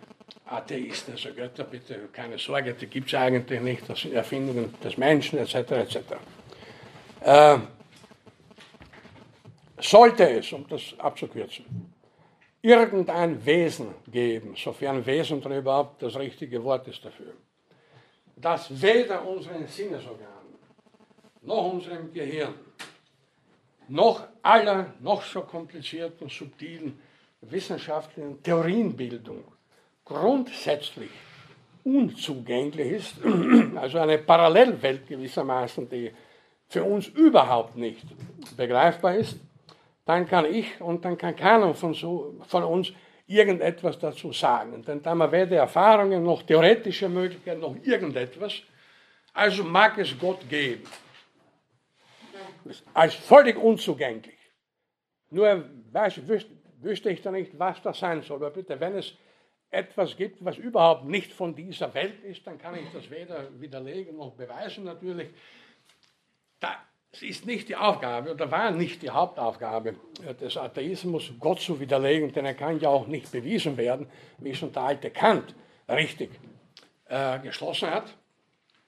[0.45, 1.13] Atheisten.
[1.13, 3.89] Also Götter, bitte keine Sorge, die gibt es eigentlich nicht.
[3.89, 5.55] Das sind Erfindungen des Menschen etc.
[5.55, 5.97] etc.
[7.21, 7.57] Äh,
[9.79, 11.93] sollte es, um das abzukürzen,
[12.61, 17.33] irgendein Wesen geben, sofern Wesen überhaupt das richtige Wort ist dafür,
[18.35, 20.55] das weder unseren Sinnesorganen
[21.41, 22.55] noch unserem Gehirn
[23.87, 26.99] noch aller noch so komplizierten, subtilen
[27.41, 29.43] wissenschaftlichen Theorienbildung
[30.03, 31.09] grundsätzlich
[31.83, 33.15] unzugänglich ist,
[33.75, 36.11] also eine Parallelwelt gewissermaßen, die
[36.67, 38.05] für uns überhaupt nicht
[38.57, 39.39] begreifbar ist,
[40.05, 42.91] dann kann ich und dann kann keiner von, so, von uns
[43.27, 44.83] irgendetwas dazu sagen.
[44.83, 48.53] Denn da haben wir weder Erfahrungen noch theoretische Möglichkeiten noch irgendetwas.
[49.33, 50.83] Also mag es Gott geben
[52.93, 54.37] als völlig unzugänglich.
[55.29, 56.54] Nur weiß, wüsste,
[56.85, 58.37] wüsste ich da nicht, was das sein soll.
[58.37, 59.13] Aber bitte, wenn es
[59.69, 64.15] etwas gibt, was überhaupt nicht von dieser Welt ist, dann kann ich das weder widerlegen
[64.15, 65.29] noch beweisen natürlich.
[66.59, 66.71] Das
[67.21, 69.95] ist nicht die Aufgabe oder war nicht die Hauptaufgabe
[70.39, 74.07] des Atheismus, Gott zu widerlegen, denn er kann ja auch nicht bewiesen werden,
[74.37, 75.53] wie schon der alte Kant
[75.89, 76.31] richtig
[77.07, 78.15] äh, geschlossen hat.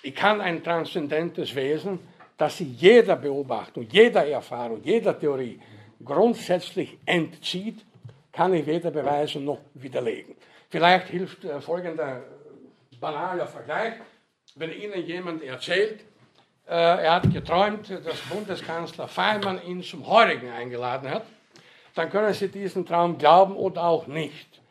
[0.03, 1.99] Ich kann ein transzendentes Wesen
[2.37, 5.59] dass sie jeder Beobachtung, jeder Erfahrung, jeder Theorie
[6.03, 7.83] grundsätzlich entzieht,
[8.37, 10.35] kann ich weder beweisen noch widerlegen.
[10.69, 12.21] Vielleicht hilft äh, folgender
[12.99, 13.93] banaler Vergleich.
[14.55, 16.01] Wenn Ihnen jemand erzählt,
[16.67, 21.25] äh, er hat geträumt, dass Bundeskanzler Feimann ihn zum Heurigen eingeladen hat,
[21.95, 24.61] dann können Sie diesen Traum glauben oder auch nicht.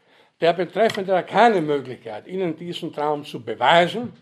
[0.40, 4.12] Der Betreffende hat keine Möglichkeit, Ihnen diesen Traum zu beweisen,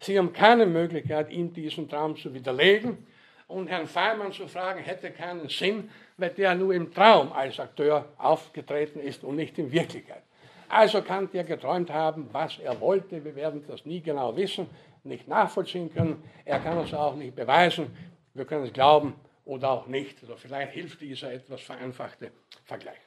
[0.00, 3.06] Sie haben keine Möglichkeit, ihm diesen Traum zu widerlegen.
[3.46, 5.90] Und Herrn Feimann zu fragen, hätte keinen Sinn,
[6.22, 10.22] weil der nur im Traum als Akteur aufgetreten ist und nicht in Wirklichkeit.
[10.68, 13.22] Also kann der geträumt haben, was er wollte.
[13.24, 14.68] Wir werden das nie genau wissen,
[15.02, 16.22] nicht nachvollziehen können.
[16.44, 17.94] Er kann uns auch nicht beweisen.
[18.34, 19.14] Wir können es glauben
[19.44, 20.22] oder auch nicht.
[20.22, 22.30] Also vielleicht hilft dieser etwas vereinfachte
[22.64, 23.00] Vergleich.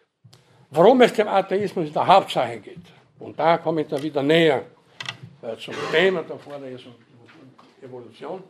[0.69, 2.85] Worum es dem Atheismus in der Hauptsache geht,
[3.17, 4.65] und da komme ich dann wieder näher
[5.41, 6.95] äh, zum Thema der Vorlesung
[7.81, 8.43] Evolution,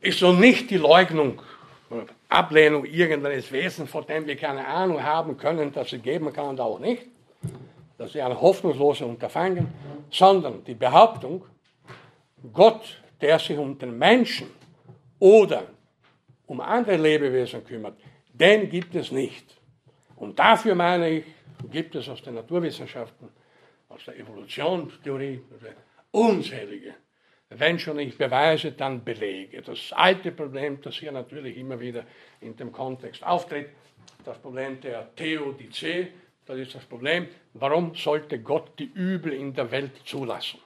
[0.00, 1.42] ist so nicht die Leugnung
[2.34, 6.60] Ablehnung irgendeines Wesens, von dem wir keine Ahnung haben können, dass es geben kann und
[6.60, 7.06] auch nicht.
[7.96, 9.68] Das ist ein hoffnungsloses Unterfangen,
[10.10, 11.44] sondern die Behauptung,
[12.52, 14.48] Gott, der sich um den Menschen
[15.18, 15.64] oder
[16.46, 17.94] um andere Lebewesen kümmert,
[18.32, 19.56] den gibt es nicht.
[20.16, 21.24] Und dafür meine ich,
[21.70, 23.28] gibt es aus den Naturwissenschaften
[23.88, 25.40] aus der Evolutionstheorie
[26.10, 26.94] unzählige,
[27.50, 29.62] wenn schon nicht Beweise, dann Belege.
[29.62, 32.04] Das alte Problem, das hier natürlich immer wieder
[32.40, 33.68] in dem Kontext auftritt,
[34.24, 36.08] das Problem der Theodizee,
[36.46, 40.60] das ist das Problem, warum sollte Gott die Übel in der Welt zulassen?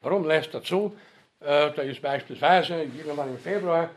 [0.00, 0.96] Warum lässt er zu?
[1.40, 3.90] Äh, da ist beispielsweise irgendwann im Februar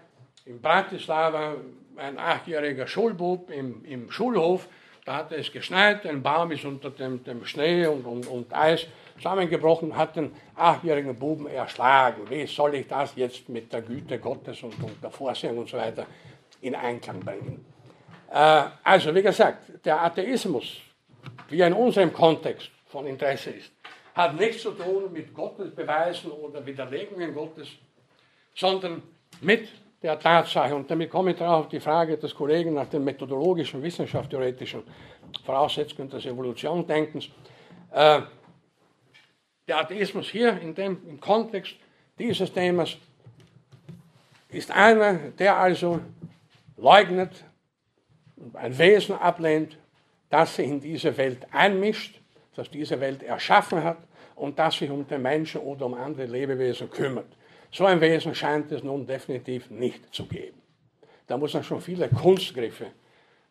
[0.45, 1.55] in Bratislava
[1.95, 4.67] ein achtjähriger Schulbub im, im Schulhof
[5.05, 8.87] da hatte es geschneit, ein Baum ist unter dem, dem Schnee und, und, und Eis
[9.15, 12.29] zusammengebrochen, hat den achtjährigen Buben erschlagen.
[12.29, 15.77] Wie soll ich das jetzt mit der Güte Gottes und, und der Vorsehung und so
[15.77, 16.05] weiter
[16.61, 17.65] in Einklang bringen?
[18.31, 20.77] Äh, also, wie gesagt, der Atheismus,
[21.49, 23.71] wie er in unserem Kontext von Interesse ist,
[24.15, 27.67] hat nichts zu tun mit Gottes Beweisen oder Widerlegungen Gottes,
[28.53, 29.01] sondern
[29.41, 29.67] mit
[30.01, 30.75] der Tatsache.
[30.75, 34.83] Und damit komme ich darauf auf die Frage des Kollegen nach den methodologischen, wissenschaftstheoretischen
[35.45, 37.29] Voraussetzungen des Evolutionsdenkens.
[37.91, 38.21] Äh,
[39.67, 41.75] der Atheismus hier in dem, im Kontext
[42.17, 42.97] dieses Themas
[44.49, 45.99] ist einer, der also
[46.77, 47.43] leugnet,
[48.53, 49.77] ein Wesen ablehnt,
[50.29, 52.19] das sich in diese Welt einmischt,
[52.55, 53.97] das diese Welt erschaffen hat
[54.35, 57.37] und das sich um den Menschen oder um andere Lebewesen kümmert.
[57.71, 60.61] So ein Wesen scheint es nun definitiv nicht zu geben.
[61.25, 62.87] Da muss man schon viele Kunstgriffe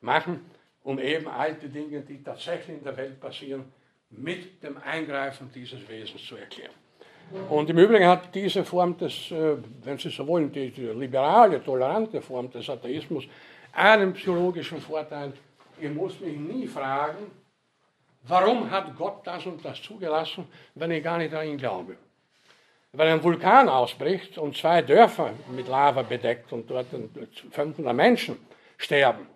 [0.00, 0.44] machen,
[0.84, 3.64] um eben alte Dinge, die tatsächlich in der Welt passieren,
[4.12, 6.72] mit dem Eingreifen dieses Wesens zu erklären.
[7.48, 11.64] Und im Übrigen hat diese Form des, äh, wenn Sie so wollen, die, die liberale,
[11.64, 13.24] tolerante Form des Atheismus
[13.72, 15.32] einen psychologischen Vorteil.
[15.80, 17.30] Ich muss mich nie fragen,
[18.24, 21.96] warum hat Gott das und das zugelassen, wenn ich gar nicht daran glaube.
[22.92, 26.88] Wenn ein Vulkan ausbricht und zwei Dörfer mit Lava bedeckt und dort
[27.50, 28.36] 500 Menschen
[28.76, 29.26] sterben,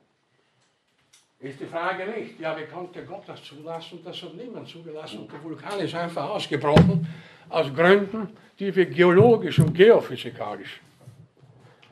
[1.39, 4.01] ist die Frage nicht, ja, wie konnte Gott das zulassen?
[4.05, 5.29] Das hat niemand zugelassen.
[5.31, 7.07] Der Vulkan ist einfach ausgebrochen
[7.49, 8.29] aus Gründen,
[8.59, 10.81] die wir geologisch und geophysikalisch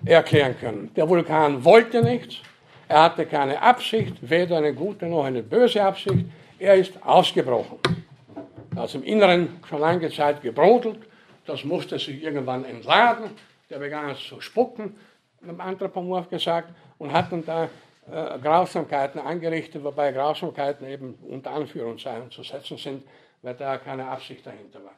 [0.05, 0.91] erklären können.
[0.95, 2.37] Der Vulkan wollte nichts,
[2.89, 6.25] er hatte keine Absicht, weder eine gute noch eine böse Absicht,
[6.59, 7.79] er ist ausgebrochen.
[8.75, 10.99] Er hat im Inneren schon lange Zeit gebrodelt,
[11.47, 13.31] das musste sich irgendwann entladen,
[13.71, 14.97] der begann zu spucken,
[15.47, 17.69] im Anthropomorph gesagt, und hat dann da
[18.11, 23.03] äh, Grausamkeiten angerichtet, wobei Grausamkeiten eben unter Anführungszeichen zu setzen sind,
[23.41, 24.95] weil da keine Absicht dahinter war.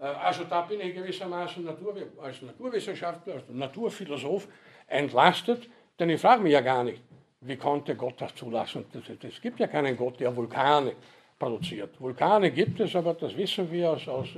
[0.00, 4.48] Äh, also da bin ich gewissermaßen Natur, als Naturwissenschaftler, als Naturphilosoph
[4.88, 5.68] entlastet,
[5.98, 7.00] denn ich frage mich ja gar nicht,
[7.40, 8.86] wie konnte Gott das zulassen?
[9.22, 10.94] Es gibt ja keinen Gott, der Vulkane
[11.38, 12.00] produziert.
[12.00, 14.28] Vulkane gibt es, aber das wissen wir aus, aus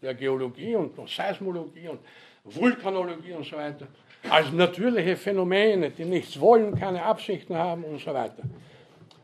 [0.00, 2.00] der Geologie und Seismologie und
[2.44, 3.86] Vulkanologie und so weiter
[4.30, 8.42] als natürliche Phänomene, die nichts wollen, keine Absichten haben und so weiter.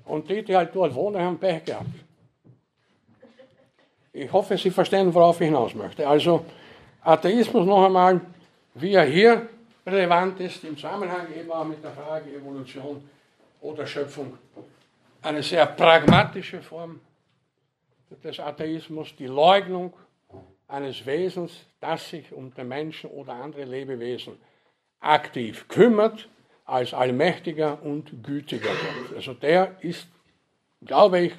[0.05, 1.87] Und die, die halt dort wohnen, haben Pech gehabt.
[4.13, 6.07] Ich hoffe, Sie verstehen, worauf ich hinaus möchte.
[6.07, 6.45] Also
[7.03, 8.21] Atheismus noch einmal,
[8.75, 9.49] wie er hier
[9.87, 13.09] relevant ist, im Zusammenhang eben auch mit der Frage Evolution
[13.61, 14.37] oder Schöpfung,
[15.23, 17.01] eine sehr pragmatische Form
[18.23, 19.93] des Atheismus, die Leugnung
[20.67, 24.37] eines Wesens, das sich um den Menschen oder andere Lebewesen
[25.01, 26.29] aktiv kümmert
[26.65, 29.17] als allmächtiger und gütiger Gott.
[29.17, 30.07] Also der ist,
[30.83, 31.33] glaube ich,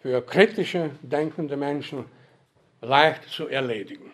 [0.00, 2.06] für kritische, denkende Menschen
[2.80, 4.10] leicht zu erledigen.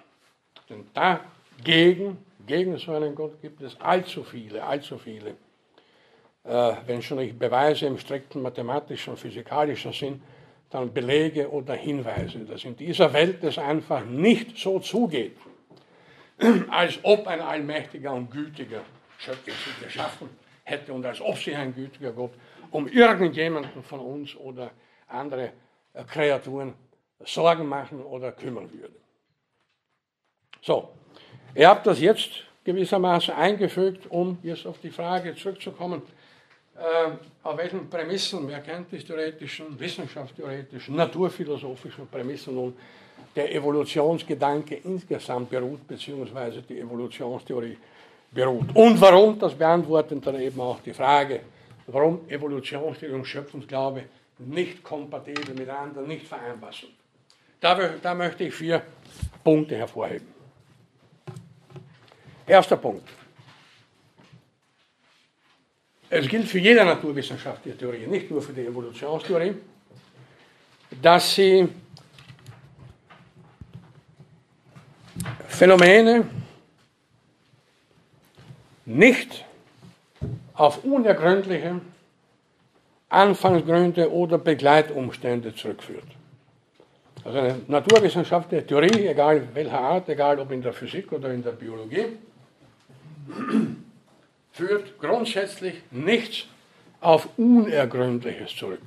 [0.68, 5.36] Denn dagegen, gegen so einen Gott gibt es allzu viele, allzu viele,
[6.45, 10.22] äh, wenn schon nicht Beweise im strikten mathematischen, physikalischen Sinn,
[10.70, 15.36] dann Belege oder Hinweise, dass in dieser Welt es einfach nicht so zugeht,
[16.68, 18.82] als ob ein allmächtiger und gütiger
[19.18, 20.28] Schöpfer sie geschaffen
[20.64, 22.32] hätte und als ob sich ein gütiger Gott
[22.70, 24.70] um irgendjemanden von uns oder
[25.09, 25.53] andere
[25.93, 26.74] äh, Kreaturen
[27.24, 28.97] Sorgen machen oder kümmern würde.
[30.61, 30.88] So,
[31.55, 36.03] ihr habt das jetzt gewissermaßen eingefügt, um jetzt auf die Frage zurückzukommen,
[36.76, 37.11] äh,
[37.43, 42.76] auf welchen Prämissen, erkenntnistheoretischen, wissenschaftstheoretischen, naturphilosophischen Prämissen nun
[43.34, 47.78] der Evolutionsgedanke insgesamt beruht, beziehungsweise die Evolutionstheorie
[48.30, 48.74] beruht.
[48.74, 51.40] Und warum, das beantwortet dann eben auch die Frage,
[51.86, 54.04] warum Evolutionstheorie und Schöpfungsglaube
[54.38, 56.92] nicht kompatibel miteinander, nicht vereinbar sind.
[57.60, 58.82] Da, da möchte ich vier
[59.42, 60.26] Punkte hervorheben.
[62.46, 63.08] Erster Punkt.
[66.10, 69.54] Es gilt für jede naturwissenschaftliche Theorie, nicht nur für die Evolutionstheorie,
[71.00, 71.68] dass sie
[75.62, 76.24] Phänomene
[78.84, 79.44] nicht
[80.54, 81.80] auf unergründliche
[83.08, 86.08] Anfangsgründe oder Begleitumstände zurückführt.
[87.24, 91.52] Also eine naturwissenschaftliche Theorie, egal welcher Art, egal ob in der Physik oder in der
[91.52, 92.06] Biologie,
[94.50, 96.46] führt grundsätzlich nichts
[97.00, 98.82] auf Unergründliches zurück.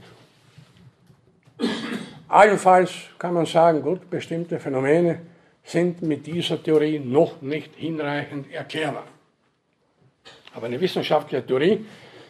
[2.28, 5.22] Allenfalls kann man sagen, gut, bestimmte Phänomene
[5.66, 9.08] sind mit dieser Theorie noch nicht hinreichend erklärbar.
[10.54, 11.86] Aber eine wissenschaftliche Theorie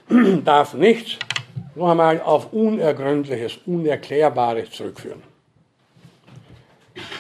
[0.44, 1.18] darf nichts
[1.76, 5.22] noch einmal auf Unergründliches, Unerklärbares zurückführen.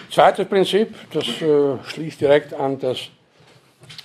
[0.10, 3.10] Zweites Prinzip, das äh, schließt direkt an das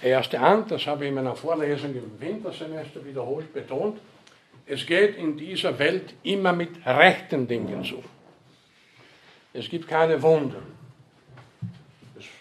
[0.02, 4.00] erste an, das habe ich in meiner Vorlesung im Wintersemester wiederholt betont.
[4.66, 8.02] Es geht in dieser Welt immer mit rechten Dingen zu.
[9.52, 10.62] Es gibt keine Wunder.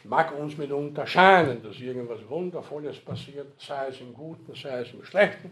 [0.10, 5.06] Mag uns mitunter scheinen, dass irgendwas Wundervolles passiert, sei es im Guten, sei es im
[5.06, 5.52] Schlechten.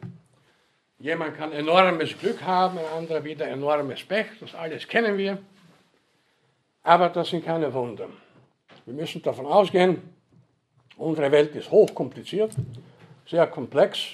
[0.98, 5.38] Jemand kann enormes Glück haben, ein anderer wieder enormes Pech, das alles kennen wir.
[6.82, 8.08] Aber das sind keine Wunder.
[8.86, 10.02] Wir müssen davon ausgehen,
[10.98, 12.54] unsere Welt ist hochkompliziert,
[13.28, 14.14] sehr komplex.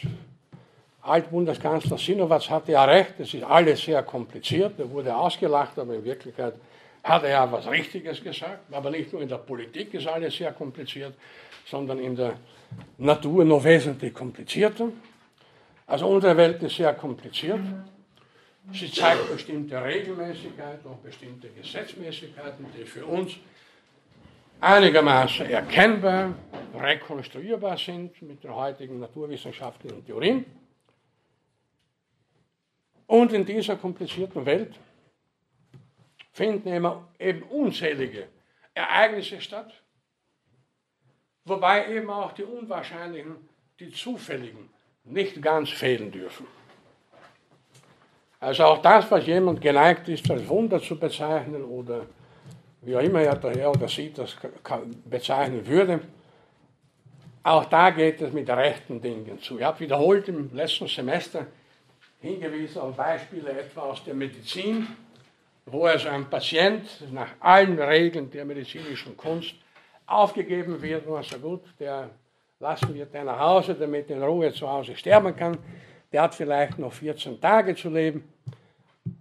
[1.03, 4.77] Altbundeskanzler Sinowatz hatte ja recht, es ist alles sehr kompliziert.
[4.77, 6.55] Er wurde ausgelacht, aber in Wirklichkeit
[7.03, 8.73] hat er ja was Richtiges gesagt.
[8.73, 11.13] Aber nicht nur in der Politik ist alles sehr kompliziert,
[11.65, 12.35] sondern in der
[12.97, 14.89] Natur noch wesentlich komplizierter.
[15.85, 17.59] Also unsere Welt ist sehr kompliziert.
[18.71, 23.33] Sie zeigt bestimmte Regelmäßigkeiten, auch bestimmte Gesetzmäßigkeiten, die für uns
[24.61, 26.33] einigermaßen erkennbar,
[26.73, 30.45] rekonstruierbar sind mit den heutigen naturwissenschaftlichen Theorien.
[33.05, 34.79] Und in dieser komplizierten Welt
[36.33, 38.27] finden immer eben unzählige
[38.73, 39.71] Ereignisse statt,
[41.45, 43.35] wobei eben auch die unwahrscheinlichen,
[43.79, 44.69] die zufälligen
[45.03, 46.47] nicht ganz fehlen dürfen.
[48.39, 52.07] Also auch das, was jemand geneigt ist, als Wunder zu bezeichnen oder
[52.81, 54.35] wie auch immer er daher oder sie das
[55.05, 56.01] bezeichnen würde,
[57.43, 59.59] auch da geht es mit rechten Dingen zu.
[59.59, 61.45] Ich habe wiederholt im letzten Semester
[62.19, 64.87] hingewiesen auf Beispiele etwa aus der Medizin,
[65.65, 69.55] wo also ein Patient nach allen Regeln der medizinischen Kunst
[70.05, 72.09] aufgegeben wird, und sagt, gut, der
[72.59, 75.57] lassen wir den nach Hause, damit er in Ruhe zu Hause sterben kann.
[76.11, 78.27] Der hat vielleicht noch 14 Tage zu leben.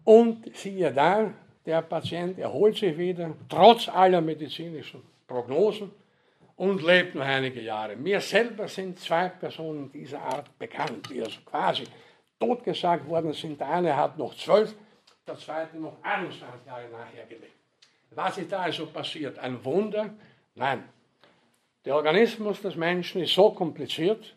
[0.05, 1.33] Und siehe da,
[1.65, 5.91] der Patient erholt sich wieder, trotz aller medizinischen Prognosen
[6.57, 7.97] und lebt noch einige Jahre.
[7.97, 11.85] Mir selber sind zwei Personen dieser Art bekannt, die also quasi
[12.39, 13.61] totgesagt worden sind.
[13.61, 14.75] Der eine hat noch zwölf,
[15.27, 17.53] der zweite noch 21 Jahre nachher gelebt.
[18.11, 19.39] Was ist da also passiert?
[19.39, 20.11] Ein Wunder?
[20.55, 20.85] Nein.
[21.85, 24.35] Der Organismus des Menschen ist so kompliziert,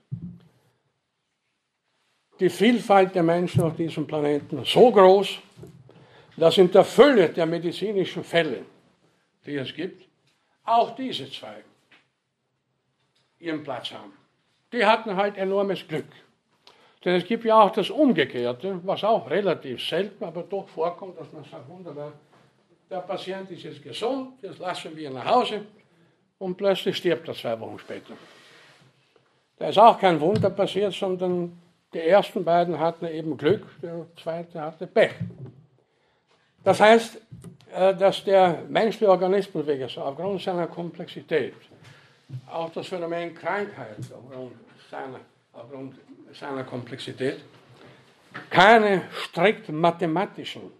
[2.39, 5.39] die Vielfalt der Menschen auf diesem Planeten so groß,
[6.37, 8.65] dass in der Fülle der medizinischen Fälle,
[9.45, 10.07] die es gibt,
[10.63, 11.63] auch diese zwei
[13.39, 14.13] ihren Platz haben.
[14.71, 16.07] Die hatten halt enormes Glück.
[17.05, 21.31] Denn es gibt ja auch das Umgekehrte, was auch relativ selten, aber doch vorkommt, dass
[21.31, 22.13] man sagt, wunderbar,
[22.89, 25.61] der Patient ist jetzt gesund, jetzt lassen wir ihn nach Hause
[26.39, 28.13] und plötzlich stirbt er zwei Wochen später.
[29.57, 31.55] Da ist auch kein Wunder passiert, sondern
[31.93, 35.11] die ersten beiden hatten eben Glück, der zweite hatte Pech.
[36.63, 37.21] Das heißt,
[37.71, 39.65] äh, dass der menschliche Organismus
[39.97, 41.53] aufgrund seiner Komplexität,
[42.51, 44.53] auch das Phänomen Krankheit aufgrund
[44.89, 45.19] seiner,
[45.53, 45.95] aufgrund
[46.35, 47.43] seiner Komplexität,
[48.49, 50.71] keine strikt mathematischen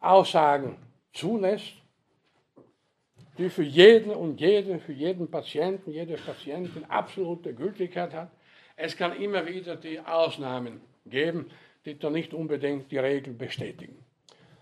[0.00, 0.76] Aussagen
[1.12, 1.74] zulässt,
[3.38, 8.30] die für jeden und jede, für jeden Patienten, jede Patientin absolute Gültigkeit hat.
[8.76, 11.50] Es kann immer wieder die Ausnahmen geben,
[11.84, 14.04] die dann nicht unbedingt die Regel bestätigen.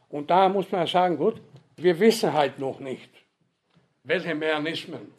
[0.08, 1.40] Und da muss man sagen, gut,
[1.76, 3.10] wir wissen halt noch nicht,
[4.04, 5.12] welche Mechanismen,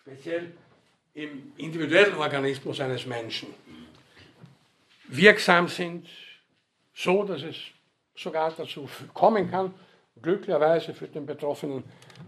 [0.00, 0.52] speziell
[1.14, 3.48] im individuellen Organismus eines Menschen,
[5.08, 6.08] wirksam sind,
[6.94, 7.56] so dass es
[8.14, 9.74] sogar dazu kommen kann,
[10.20, 11.84] glücklicherweise für den Betroffenen,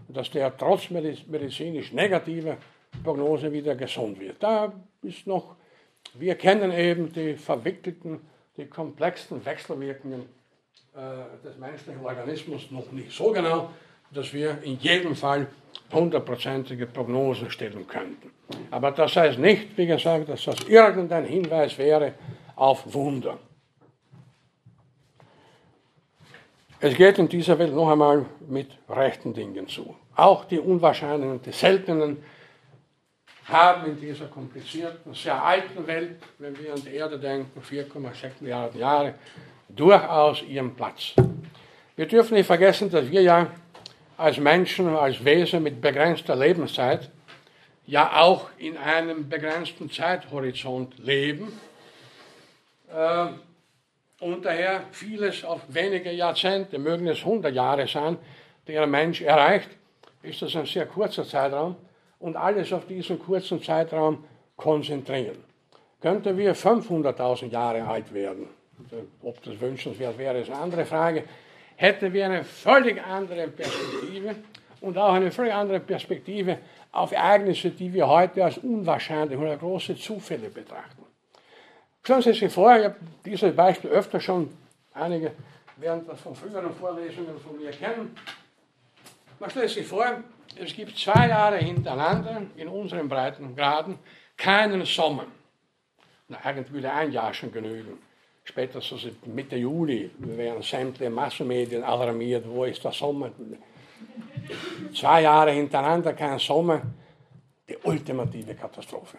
[0.07, 2.57] dass der trotz medizinisch negativer
[3.03, 4.41] Prognose wieder gesund wird.
[4.41, 5.55] Da ist noch,
[6.13, 8.21] wir kennen eben die verwickelten,
[8.57, 10.23] die komplexen Wechselwirkungen
[10.95, 13.71] äh, des menschlichen Organismus noch nicht so genau,
[14.15, 15.47] dass wir in jedem Fall
[15.91, 18.31] hundertprozentige Prognosen stellen könnten.
[18.71, 22.13] Aber das heißt nicht, wie gesagt, dass das irgendein Hinweis wäre
[22.55, 23.37] auf Wunder.
[26.79, 29.95] Es geht in dieser Welt noch einmal mit rechten Dingen zu.
[30.15, 32.17] Auch die unwahrscheinlichen, die seltenen
[33.45, 38.79] haben in dieser komplizierten, sehr alten Welt, wenn wir an die Erde denken, 4,6 Milliarden
[38.79, 39.15] Jahre,
[39.69, 41.13] durchaus ihren Platz.
[41.95, 43.47] Wir dürfen nicht vergessen, dass wir ja
[44.17, 47.09] als Menschen, als Wesen mit begrenzter Lebenszeit
[47.85, 51.59] ja auch in einem begrenzten Zeithorizont leben.
[52.91, 53.27] Äh,
[54.19, 58.17] und daher vieles auf wenige Jahrzehnte, mögen es 100 Jahre sein,
[58.67, 59.69] die ein Mensch erreicht,
[60.23, 61.75] ist das ein sehr kurzer Zeitraum
[62.19, 64.23] und alles auf diesen kurzen Zeitraum
[64.55, 65.43] konzentrieren.
[66.01, 68.47] Könnten wir 500.000 Jahre alt werden,
[69.21, 71.23] ob das wünschenswert wäre, ist eine andere Frage,
[71.75, 74.35] hätten wir eine völlig andere Perspektive
[74.81, 76.59] und auch eine völlig andere Perspektive
[76.91, 81.03] auf Ereignisse, die wir heute als unwahrscheinlich oder große Zufälle betrachten.
[82.03, 82.95] Stellen Sie sich vor, ich habe
[83.25, 84.55] dieses Beispiel öfter schon,
[84.93, 85.31] einige
[85.77, 88.15] werden das von früheren Vorlesungen von mir kennen.
[89.39, 90.05] Man stellt sich vor,
[90.57, 93.99] es gibt zwei Jahre hintereinander in unseren Breitengraden
[94.37, 95.25] keinen Sommer.
[96.27, 97.99] Na, eigentlich würde ein Jahr schon genügen.
[98.47, 103.31] Spätestens Mitte Juli werden sämtliche Massenmedien alarmiert, wo ist der Sommer.
[104.93, 106.83] Zwei Jahre hintereinander kein Sommer,
[107.67, 109.17] die ultimative Katastrophe.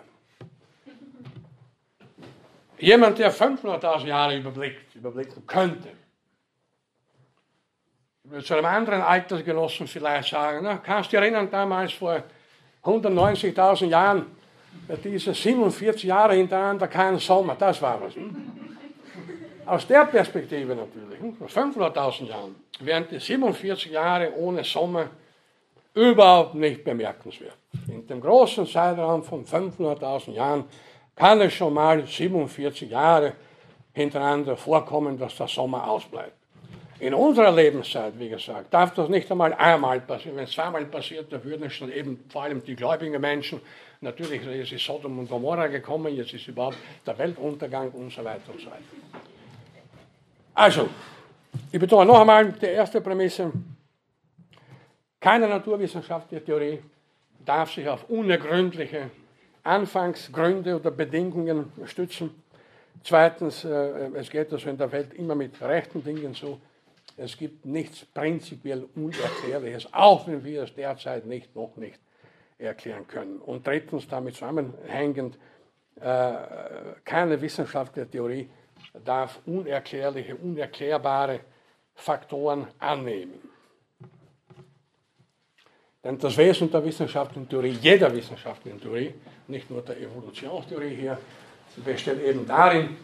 [2.78, 5.88] Jemand, der 500.000 Jahre überblickt, überblicken könnte,
[8.44, 12.22] zu einem anderen Altersgenossen vielleicht sagen, na, kannst du dich erinnern, damals vor
[12.84, 14.26] 190.000 Jahren,
[15.02, 18.14] diese 47 Jahre hintereinander kein Sommer, das war was.
[18.14, 18.55] Hm?
[19.66, 25.08] Aus der Perspektive natürlich, hm, vor 500.000 Jahren, wären die 47 Jahre ohne Sommer
[25.92, 27.56] überhaupt nicht bemerkenswert.
[27.88, 30.64] In dem großen Zeitraum von 500.000 Jahren
[31.16, 33.32] kann es schon mal 47 Jahre
[33.92, 36.34] hintereinander vorkommen, dass der Sommer ausbleibt.
[37.00, 40.36] In unserer Lebenszeit, wie gesagt, darf das nicht einmal einmal passieren.
[40.36, 43.60] Wenn es zweimal passiert, dann würden schon eben vor allem die gläubigen Menschen,
[44.00, 48.52] natürlich jetzt ist Sodom und Gomorra gekommen, jetzt ist überhaupt der Weltuntergang und so weiter
[48.52, 49.35] und so weiter.
[50.56, 50.88] Also,
[51.70, 53.52] ich betone noch einmal die erste Prämisse.
[55.20, 56.82] Keine naturwissenschaftliche Theorie
[57.44, 59.10] darf sich auf unergründliche
[59.64, 62.42] Anfangsgründe oder Bedingungen stützen.
[63.04, 66.58] Zweitens, äh, es geht also in der Welt immer mit rechten Dingen so.
[67.18, 72.00] Es gibt nichts prinzipiell Unerklärliches, auch wenn wir es derzeit nicht, noch nicht
[72.56, 73.40] erklären können.
[73.40, 75.36] Und drittens, damit zusammenhängend,
[76.00, 76.32] äh,
[77.04, 78.48] keine wissenschaftliche Theorie
[79.04, 81.40] darf unerklärliche, unerklärbare
[81.94, 83.40] Faktoren annehmen.
[86.04, 89.14] Denn das Wesen der wissenschaftlichen Theorie, jeder wissenschaftlichen Theorie,
[89.48, 91.18] nicht nur der Evolutionstheorie hier,
[91.84, 92.96] besteht eben darin,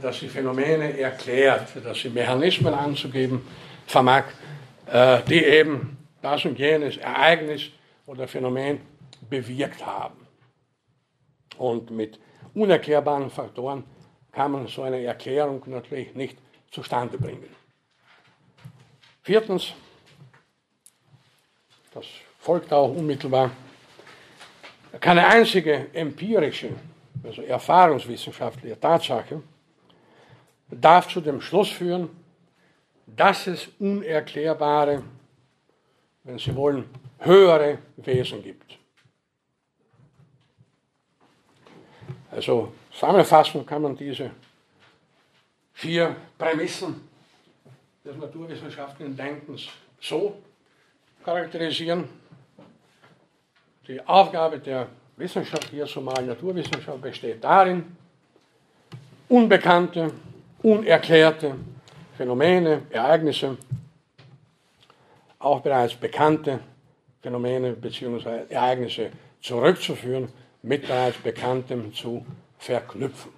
[0.00, 3.42] dass sie Phänomene erklärt, dass sie Mechanismen anzugeben
[3.86, 4.24] vermag,
[4.86, 7.62] äh, die eben das und jenes Ereignis
[8.06, 8.80] oder Phänomen
[9.28, 10.26] bewirkt haben.
[11.58, 12.18] Und mit
[12.54, 13.84] unerklärbaren Faktoren
[14.34, 16.36] kann man so eine Erklärung natürlich nicht
[16.70, 17.48] zustande bringen.
[19.22, 19.72] Viertens,
[21.92, 22.04] das
[22.40, 23.50] folgt auch unmittelbar,
[25.00, 26.70] keine einzige empirische,
[27.22, 29.42] also erfahrungswissenschaftliche Tatsache
[30.68, 32.10] darf zu dem Schluss führen,
[33.06, 35.04] dass es unerklärbare,
[36.24, 38.78] wenn Sie wollen, höhere Wesen gibt.
[42.30, 44.30] Also zusammenfassend kann man diese
[45.74, 47.08] vier Prämissen
[48.04, 49.68] des naturwissenschaftlichen Denkens
[50.00, 50.36] so
[51.24, 52.08] charakterisieren.
[53.86, 57.96] Die Aufgabe der Wissenschaft, hier zumal Naturwissenschaft, besteht darin,
[59.28, 60.12] unbekannte,
[60.62, 61.56] unerklärte
[62.16, 63.56] Phänomene, Ereignisse,
[65.38, 66.60] auch bereits bekannte
[67.20, 68.44] Phänomene bzw.
[68.48, 70.28] Ereignisse zurückzuführen,
[70.62, 72.24] mit bereits Bekanntem zu
[72.58, 73.32] verknüpfen.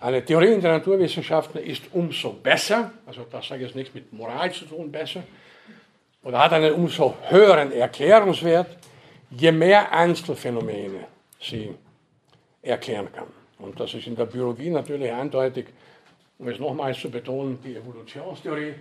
[0.00, 4.52] Eine Theorie in der Naturwissenschaften ist umso besser, also das hat jetzt nichts mit Moral
[4.52, 5.22] zu tun, besser,
[6.22, 8.66] oder hat einen umso höheren Erklärungswert,
[9.30, 11.06] je mehr Einzelfänomene
[11.40, 11.74] sie
[12.62, 13.28] erklären kann.
[13.58, 15.66] Und das ist in der Biologie natürlich eindeutig,
[16.38, 18.74] um es nochmals zu betonen, die Evolutionstheorie,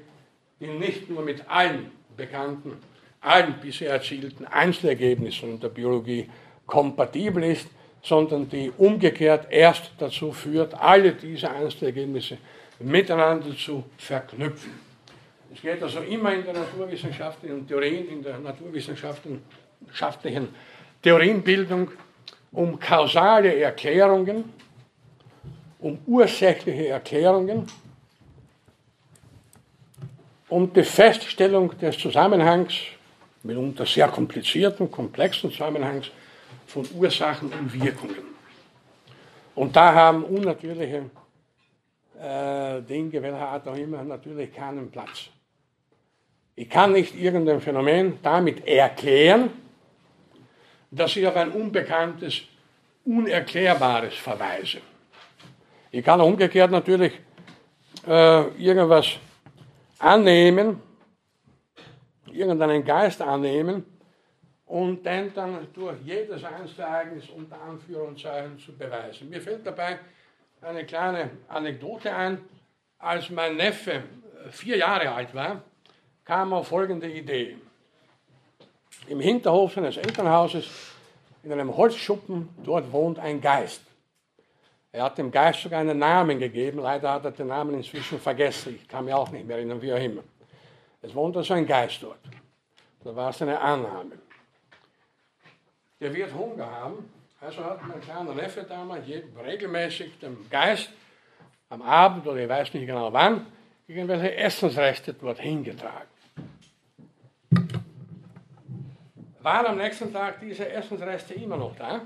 [0.59, 2.73] die nicht nur mit allen bekannten,
[3.21, 6.29] allen bisher erzielten Einzelergebnissen in der Biologie
[6.65, 7.67] kompatibel ist,
[8.03, 12.37] sondern die umgekehrt erst dazu führt, alle diese Einzelergebnisse
[12.79, 14.73] miteinander zu verknüpfen.
[15.53, 20.49] Es geht also immer in der naturwissenschaftlichen Theorien, in der naturwissenschaftlichen
[21.01, 21.91] Theorienbildung
[22.51, 24.51] um kausale Erklärungen,
[25.79, 27.67] um ursächliche Erklärungen,
[30.49, 32.73] um die Feststellung des Zusammenhangs,
[33.43, 36.11] mitunter sehr komplizierten, komplexen Zusammenhangs
[36.73, 38.33] von Ursachen und Wirkungen.
[39.53, 41.11] Und da haben unnatürliche
[42.19, 45.29] äh, Dinge, welcher Art auch immer, natürlich keinen Platz.
[46.55, 49.51] Ich kann nicht irgendein Phänomen damit erklären,
[50.89, 52.41] dass ich auf ein unbekanntes,
[53.05, 54.79] unerklärbares verweise.
[55.91, 57.13] Ich kann umgekehrt natürlich
[58.07, 59.17] äh, irgendwas
[59.99, 60.81] annehmen,
[62.31, 63.92] irgendeinen Geist annehmen
[64.73, 69.29] und den dann durch jedes Einzelereignis unter Anführungszeichen zu beweisen.
[69.29, 69.99] Mir fällt dabei
[70.61, 72.39] eine kleine Anekdote ein.
[72.97, 74.01] Als mein Neffe
[74.49, 75.61] vier Jahre alt war,
[76.25, 77.55] kam auf folgende Idee.
[79.07, 80.67] Im Hinterhof seines Elternhauses,
[81.43, 83.83] in einem Holzschuppen, dort wohnt ein Geist.
[84.91, 88.79] Er hat dem Geist sogar einen Namen gegeben, leider hat er den Namen inzwischen vergessen,
[88.81, 90.23] ich kann mich auch nicht mehr erinnern, wie auch immer.
[90.99, 92.17] Es wohnt also ein Geist dort.
[93.03, 94.13] Das war seine Annahme.
[96.03, 97.09] Der wird Hunger haben.
[97.39, 99.05] Also hat mein kleiner Neffe damals
[99.41, 100.89] regelmäßig dem Geist
[101.69, 103.45] am Abend oder ich weiß nicht genau wann
[103.87, 106.09] irgendwelche Essensreste dort hingetragen.
[109.39, 112.01] Waren am nächsten Tag diese Essensreste immer noch da?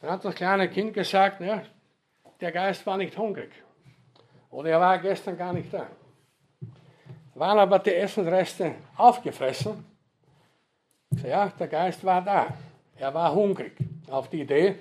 [0.00, 1.62] Dann hat das kleine Kind gesagt, ja,
[2.40, 3.52] der Geist war nicht hungrig.
[4.50, 5.86] Oder er war gestern gar nicht da.
[7.34, 9.84] Waren aber die Essensreste aufgefressen?
[11.24, 12.48] Ja, der Geist war da.
[12.96, 13.72] Er war hungrig.
[14.10, 14.76] Auf die Idee,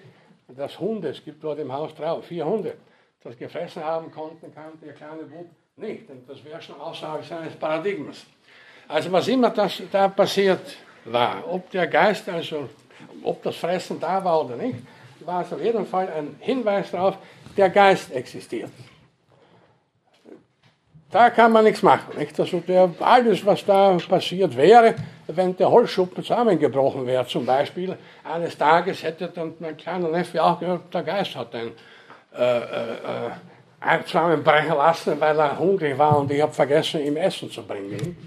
[0.48, 2.76] dass Hunde, es gibt dort im Haus drei, vier Hunde,
[3.24, 6.10] das gefressen haben konnten, kannte der kleine Bub nicht.
[6.10, 8.26] Und das wäre schon Aussage seines Paradigmas.
[8.88, 12.70] Also was immer das da passiert war, ob der Geist, also
[13.24, 14.80] ob das Fressen da war oder nicht,
[15.26, 17.18] war es auf jeden Fall ein Hinweis darauf,
[17.58, 18.72] der Geist existiert.
[21.10, 22.18] Da kann man nichts machen.
[22.18, 22.38] Nicht?
[22.38, 24.94] Also der, alles, was da passiert wäre,
[25.28, 30.60] wenn der Holzschuppen zusammengebrochen wäre, zum Beispiel, eines Tages hätte dann mein kleiner Neffe auch
[30.60, 31.72] gehört, der Geist hat ein
[32.38, 37.64] äh, äh, zusammenbrechen lassen, weil er hungrig war und ich habe vergessen, ihm Essen zu
[37.64, 38.18] bringen.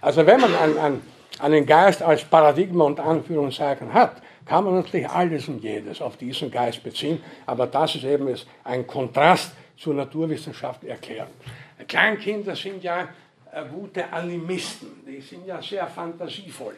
[0.00, 1.02] Also wenn man einen, einen,
[1.38, 6.50] einen Geist als Paradigma und Anführungszeichen hat, kann man natürlich alles und jedes auf diesen
[6.50, 8.34] Geist beziehen, aber das ist eben
[8.64, 11.28] ein Kontrast zur Naturwissenschaft erklären.
[11.86, 13.08] Kleinkinder sind ja
[13.52, 16.74] äh, gute Animisten, die sind ja sehr fantasievoll.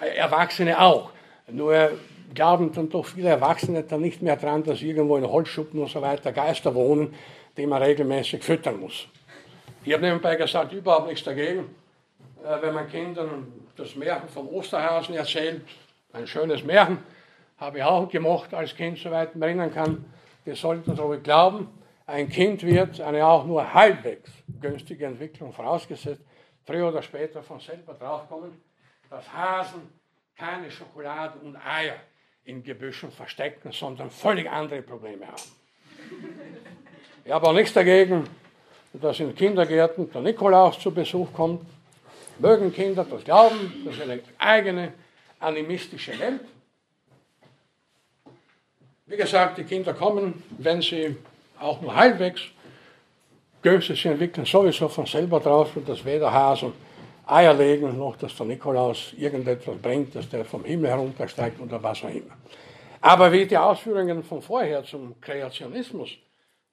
[0.00, 1.10] Erwachsene auch.
[1.48, 1.92] Nur
[2.34, 6.00] glauben dann doch viele Erwachsene dann nicht mehr daran, dass irgendwo in Holzschuppen und so
[6.00, 7.14] weiter Geister wohnen,
[7.56, 9.06] die man regelmäßig füttern muss.
[9.84, 11.74] Ich habe nebenbei gesagt, überhaupt nichts dagegen,
[12.44, 15.62] äh, wenn man Kindern das Märchen vom Osterhasen erzählt.
[16.12, 16.98] Ein schönes Märchen,
[17.58, 20.04] habe ich auch gemocht als Kind, soweit mich erinnern kann.
[20.44, 21.68] Wir sollten so glauben,
[22.12, 26.20] ein Kind wird eine auch nur halbwegs günstige Entwicklung vorausgesetzt,
[26.62, 28.52] früher oder später von selber draufkommen,
[29.08, 29.80] dass Hasen
[30.36, 31.96] keine Schokolade und Eier
[32.44, 35.42] in Gebüschen verstecken, sondern völlig andere Probleme haben.
[37.24, 38.28] Ich habe auch nichts dagegen,
[38.92, 41.64] dass in Kindergärten der Nikolaus zu Besuch kommt.
[42.38, 44.92] Mögen Kinder das glauben, das ist eine eigene
[45.40, 46.40] animistische Welt.
[49.06, 51.16] Wie gesagt, die Kinder kommen, wenn sie
[51.62, 52.42] auch nur halbwegs
[53.62, 56.72] günstig entwickeln, sowieso von selber drauf dass weder Hasen
[57.26, 62.02] Eier legen, noch dass der Nikolaus irgendetwas bringt, dass der vom Himmel heruntersteigt oder was
[62.02, 62.36] auch immer.
[63.00, 66.10] Aber wie die Ausführungen von vorher zum Kreationismus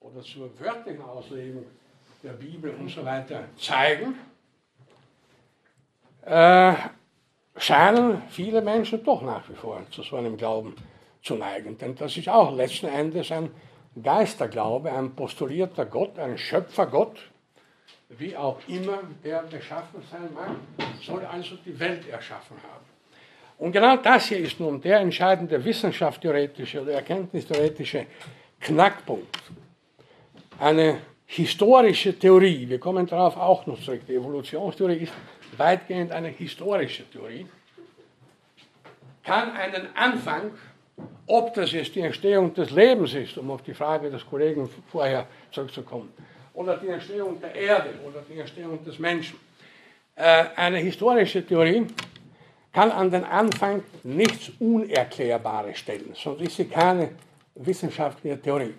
[0.00, 1.64] oder zur wörtlichen Auslegung
[2.22, 4.14] der Bibel und so weiter zeigen,
[6.24, 6.74] äh,
[7.56, 10.74] scheinen viele Menschen doch nach wie vor zu so einem Glauben
[11.22, 11.78] zu neigen.
[11.78, 13.50] Denn das ist auch letzten Endes ein
[14.02, 17.18] Geisterglaube, ein postulierter Gott, ein Schöpfergott,
[18.10, 20.56] wie auch immer der beschaffen sein mag,
[21.02, 22.84] soll also die Welt erschaffen haben.
[23.58, 28.06] Und genau das hier ist nun der entscheidende wissenschaftstheoretische oder erkenntnistheoretische
[28.58, 29.38] Knackpunkt.
[30.58, 35.12] Eine historische Theorie, wir kommen darauf auch noch zurück, die Evolutionstheorie ist
[35.56, 37.46] weitgehend eine historische Theorie,
[39.22, 40.52] kann einen Anfang,
[41.26, 45.26] ob das jetzt die Entstehung des Lebens ist, um auf die Frage des Kollegen vorher
[45.52, 46.12] zurückzukommen,
[46.54, 49.38] oder die Entstehung der Erde oder die Entstehung des Menschen.
[50.16, 51.86] Äh, eine historische Theorie
[52.72, 57.10] kann an den Anfang nichts Unerklärbares stellen, sonst ist sie keine
[57.54, 58.74] wissenschaftliche Theorie.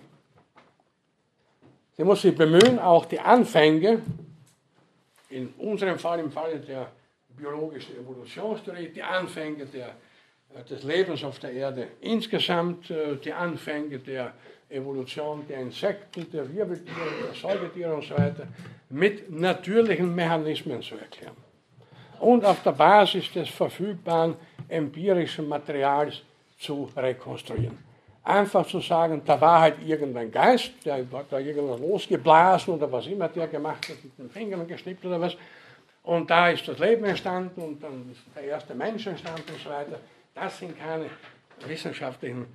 [1.96, 4.02] Sie muss sich bemühen, auch die Anfänge,
[5.28, 6.90] in unserem Fall, im Falle der
[7.36, 9.94] biologischen Evolutionstheorie, die Anfänge der,
[10.68, 14.32] des Lebens auf der Erde insgesamt, äh, die Anfänge der
[14.68, 16.96] Evolution der Insekten, der Wirbeltiere,
[17.26, 18.46] der Säugetiere und so weiter
[18.88, 21.36] mit natürlichen Mechanismen zu erklären.
[22.20, 24.36] Und auf der Basis des verfügbaren
[24.68, 26.22] empirischen Materials
[26.58, 27.78] zu rekonstruieren.
[28.24, 33.06] Einfach zu sagen, da war halt irgendein Geist, der hat da irgendwas losgeblasen oder was
[33.08, 35.36] immer der gemacht hat, mit den Fingern geschnippt oder was.
[36.04, 39.70] Und da ist das Leben entstanden und dann ist der erste Mensch entstanden und so
[39.70, 39.98] weiter.
[40.34, 41.10] Das sind keine
[41.66, 42.46] wissenschaftlichen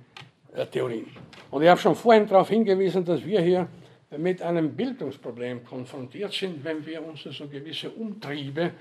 [0.54, 1.06] äh, Theorien.
[1.50, 3.68] Und ich habe schon vorhin darauf hingewiesen, dass wir hier
[4.16, 8.72] mit einem Bildungsproblem konfrontiert sind, wenn wir uns so gewisse Umtriebe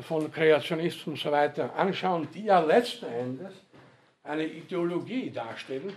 [0.00, 3.52] von Kreationismus und so weiter anschauen, die ja letzten Endes
[4.22, 5.92] eine Ideologie darstellen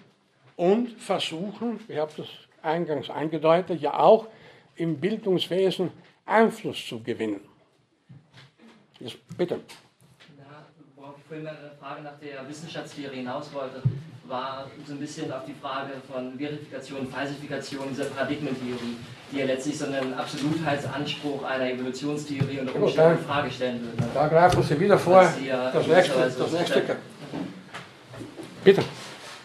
[0.55, 2.27] und versuchen, ich habe das
[2.61, 4.27] eingangs angedeutet, ja auch
[4.75, 5.91] im Bildungswesen
[6.25, 7.41] Einfluss zu gewinnen.
[8.99, 9.59] Jetzt, bitte.
[11.31, 13.81] Ja, eine Frage nach der Wissenschaftstheorie hinaus wollte
[14.31, 18.97] war so ein bisschen auf die Frage von Verifikation, Falsifikation dieser Paradigmentheorie,
[19.31, 24.09] die ja letztlich so einen Absolutheitsanspruch einer Evolutionstheorie unter Umständen in Frage stellen würde.
[24.13, 25.21] Da greifen Sie wieder vor.
[25.73, 26.81] Das nächste, das nächste.
[28.63, 28.83] Bitte.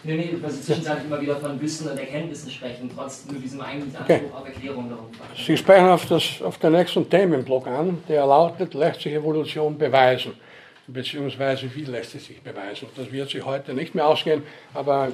[0.03, 3.59] Nee, nee, weil Sie zwischenzeitlich immer wieder von Wissen und Erkenntnissen sprechen, trotz nur diesem
[3.59, 4.31] eigentlichen Anspruch okay.
[4.33, 5.05] auf Erklärung darum.
[5.35, 10.33] Sie sprechen auf, das, auf den nächsten Themenblock an, der lautet, lässt sich Evolution beweisen?
[10.87, 12.87] Beziehungsweise wie lässt sie sich beweisen?
[12.95, 14.43] Das wird sich heute nicht mehr ausgehen,
[14.73, 15.09] aber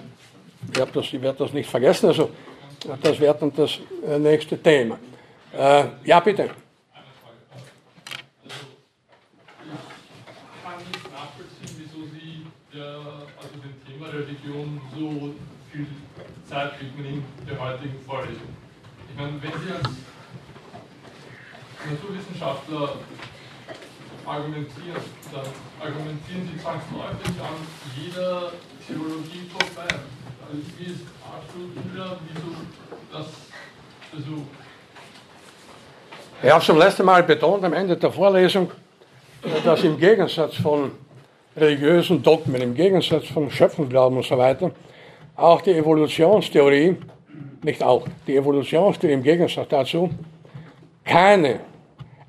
[0.71, 2.29] ich, ich werde das nicht vergessen, also
[3.01, 4.99] das wird dann das äh, nächste Thema.
[5.57, 6.49] Äh, ja, bitte.
[14.13, 15.33] Religion so
[15.71, 15.87] viel
[16.47, 18.55] Zeit widmen in der heutigen Vorlesung.
[19.09, 19.89] Ich meine, wenn Sie als
[21.89, 22.95] Naturwissenschaftler
[24.25, 25.45] argumentieren, dann
[25.79, 27.55] argumentieren Sie zwangsläufig an
[27.95, 28.51] jeder
[28.87, 29.87] Theologie vorbei.
[30.47, 32.55] Also wie ist absolut wieder, wieso
[33.11, 33.27] das
[34.11, 34.47] versucht?
[36.41, 38.69] Ich habe zum letzten Mal betont am Ende der Vorlesung,
[39.63, 40.91] dass im Gegensatz von
[41.55, 44.71] religiösen Dogmen, im Gegensatz von Schöpfungsglauben und so weiter,
[45.35, 46.97] auch die Evolutionstheorie,
[47.63, 50.09] nicht auch, die Evolutionstheorie im Gegensatz dazu,
[51.03, 51.59] keine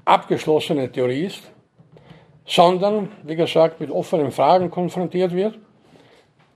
[0.05, 1.43] abgeschlossene Theorie ist,
[2.47, 5.59] sondern, wie gesagt, mit offenen Fragen konfrontiert wird,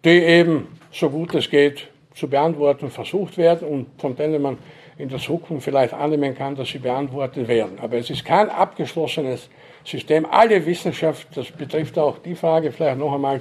[0.05, 4.59] die eben, so gut es geht, zu beantworten versucht werden und von denen man
[4.99, 7.79] in der Zukunft vielleicht annehmen kann, dass sie beantwortet werden.
[7.81, 9.49] Aber es ist kein abgeschlossenes
[9.85, 10.27] System.
[10.27, 13.41] Alle Wissenschaft, das betrifft auch die Frage vielleicht noch einmal,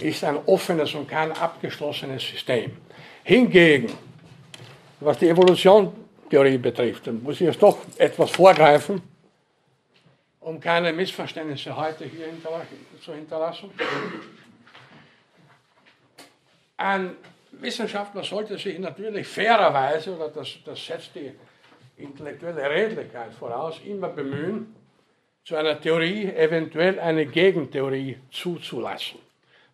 [0.00, 2.72] ist ein offenes und kein abgeschlossenes System.
[3.22, 3.92] Hingegen,
[5.00, 9.00] was die Evolutionstheorie betrifft, dann muss ich jetzt doch etwas vorgreifen,
[10.42, 12.26] um keine Missverständnisse heute hier
[13.00, 13.70] zu hinterlassen.
[16.76, 17.16] Ein
[17.52, 21.32] Wissenschaftler sollte sich natürlich fairerweise, oder das, das setzt die
[21.96, 24.74] intellektuelle Redlichkeit voraus, immer bemühen,
[25.44, 29.20] zu einer Theorie eventuell eine Gegentheorie zuzulassen.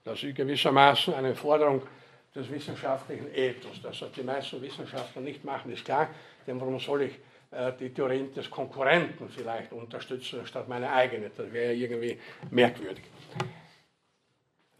[0.04, 1.82] Das ist gewissermaßen eine Forderung
[2.34, 3.80] des wissenschaftlichen Ethos.
[3.82, 6.08] Das die meisten Wissenschaftler nicht machen, ist klar,
[6.46, 7.12] denn warum soll ich
[7.80, 11.30] die Theorien des Konkurrenten vielleicht unterstützen, statt meine eigene?
[11.30, 12.18] Das wäre irgendwie
[12.50, 13.04] merkwürdig.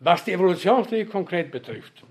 [0.01, 2.05] Was die Evolutionstheorie konkret betrifft,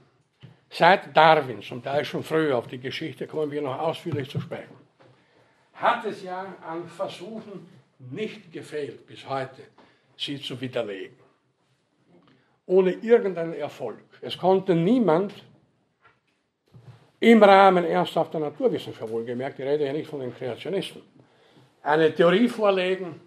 [0.70, 4.76] seit Darwin, zum Teil schon früher, auf die Geschichte kommen wir noch ausführlich zu sprechen,
[5.74, 7.68] hat es ja an Versuchen
[8.00, 9.62] nicht gefehlt bis heute,
[10.18, 11.16] sie zu widerlegen.
[12.66, 14.04] Ohne irgendeinen Erfolg.
[14.22, 15.34] Es konnte niemand
[17.20, 21.02] im Rahmen ernsthafter Naturwissenschaft, wohlgemerkt, ich rede ja nicht von den Kreationisten,
[21.82, 23.20] eine Theorie vorlegen,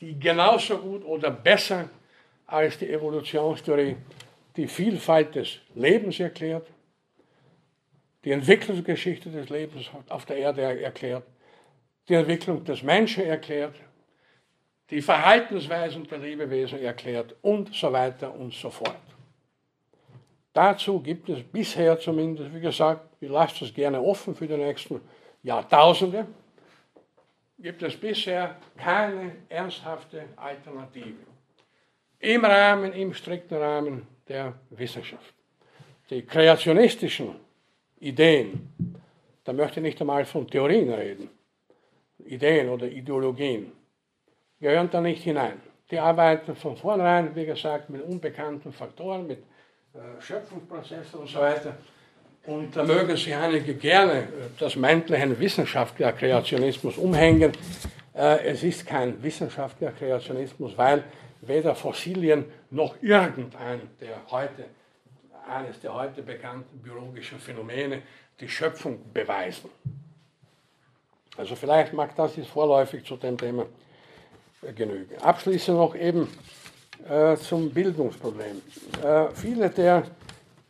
[0.00, 1.88] die genauso gut oder besser
[2.46, 3.96] als die Evolutionstheorie
[4.56, 6.66] die Vielfalt des Lebens erklärt,
[8.24, 11.24] die Entwicklungsgeschichte des Lebens auf der Erde erklärt,
[12.08, 13.74] die Entwicklung des Menschen erklärt
[14.90, 18.96] die Verhaltensweisen der Lebewesen erklärt und so weiter und so fort.
[20.54, 25.00] Dazu gibt es bisher zumindest, wie gesagt, ich lasse das gerne offen für die nächsten
[25.42, 26.26] Jahrtausende,
[27.58, 31.26] gibt es bisher keine ernsthafte Alternative.
[32.20, 35.34] Im Rahmen, im strikten Rahmen der Wissenschaft.
[36.08, 37.34] Die kreationistischen
[37.98, 38.72] Ideen,
[39.42, 41.30] da möchte ich nicht einmal von Theorien reden,
[42.24, 43.72] Ideen oder Ideologien,
[44.60, 45.60] gehören da nicht hinein.
[45.90, 49.42] Die arbeiten von vornherein, wie gesagt, mit unbekannten Faktoren, mit
[49.94, 51.76] äh, Schöpfungsprozessen und so weiter.
[52.46, 54.26] Und da mögen sich einige gerne äh,
[54.58, 57.52] das Mäntelchen wissenschaftlicher Kreationismus umhängen.
[58.12, 61.04] Äh, es ist kein wissenschaftlicher Kreationismus, weil
[61.42, 64.64] weder Fossilien noch irgendein der heute,
[65.48, 68.02] eines der heute bekannten biologischen Phänomene
[68.40, 69.70] die Schöpfung beweisen.
[71.36, 73.66] Also vielleicht mag das jetzt vorläufig zu dem Thema
[74.74, 75.16] genügen.
[75.20, 76.28] Abschließend noch eben
[77.08, 78.62] äh, zum Bildungsproblem.
[79.02, 80.04] Äh, viele der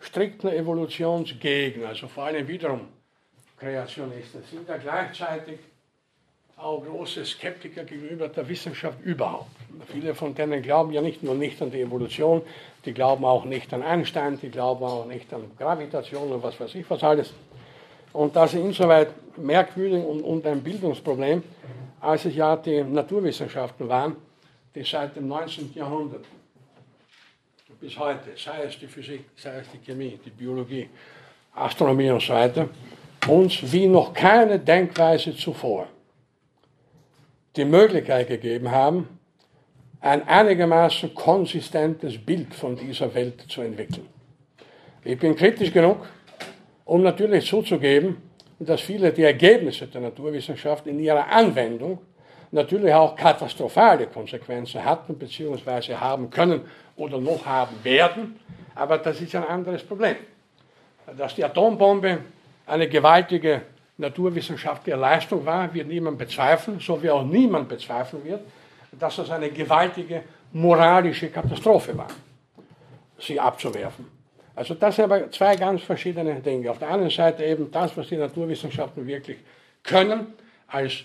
[0.01, 2.80] strikten Evolutionsgegner, also vor allem wiederum
[3.59, 5.59] Kreationisten, sind ja gleichzeitig
[6.56, 9.51] auch große Skeptiker gegenüber der Wissenschaft überhaupt.
[9.88, 12.42] Viele von denen glauben ja nicht nur nicht an die Evolution,
[12.84, 16.74] die glauben auch nicht an Einstein, die glauben auch nicht an Gravitation und was weiß
[16.74, 17.32] ich was alles.
[18.12, 21.42] Und das ist insoweit merkwürdig und, und ein Bildungsproblem,
[22.01, 24.16] als es ja die Naturwissenschaften waren,
[24.74, 25.72] die seit dem 19.
[25.74, 26.24] Jahrhundert
[27.80, 30.88] bis heute, sei es die Physik, sei es die Chemie, die Biologie,
[31.55, 32.68] Astronomie und so weiter,
[33.28, 35.88] uns wie noch keine Denkweise zuvor
[37.56, 39.09] die Möglichkeit gegeben haben,
[40.01, 44.06] ein einigermaßen konsistentes Bild von dieser Welt zu entwickeln.
[45.05, 46.06] Ich bin kritisch genug,
[46.84, 48.16] um natürlich zuzugeben,
[48.59, 51.98] dass viele der Ergebnisse der Naturwissenschaft in ihrer Anwendung
[52.55, 55.94] natürlich auch katastrophale Konsequenzen hatten bzw.
[55.94, 56.62] haben können
[56.97, 58.40] oder noch haben werden.
[58.74, 60.16] Aber das ist ein anderes Problem.
[61.18, 62.18] Dass die Atombombe
[62.66, 63.62] eine gewaltige
[63.98, 68.40] naturwissenschaftliche Leistung war, wird niemand bezweifeln, so wie auch niemand bezweifeln wird,
[68.93, 70.22] dass es eine gewaltige
[70.52, 72.09] moralische Katastrophe war,
[73.18, 74.06] sie abzuwerfen.
[74.56, 76.70] Also das sind aber zwei ganz verschiedene Dinge.
[76.70, 79.39] Auf der einen Seite eben das, was die Naturwissenschaften wirklich
[79.82, 80.35] können,
[80.68, 81.05] als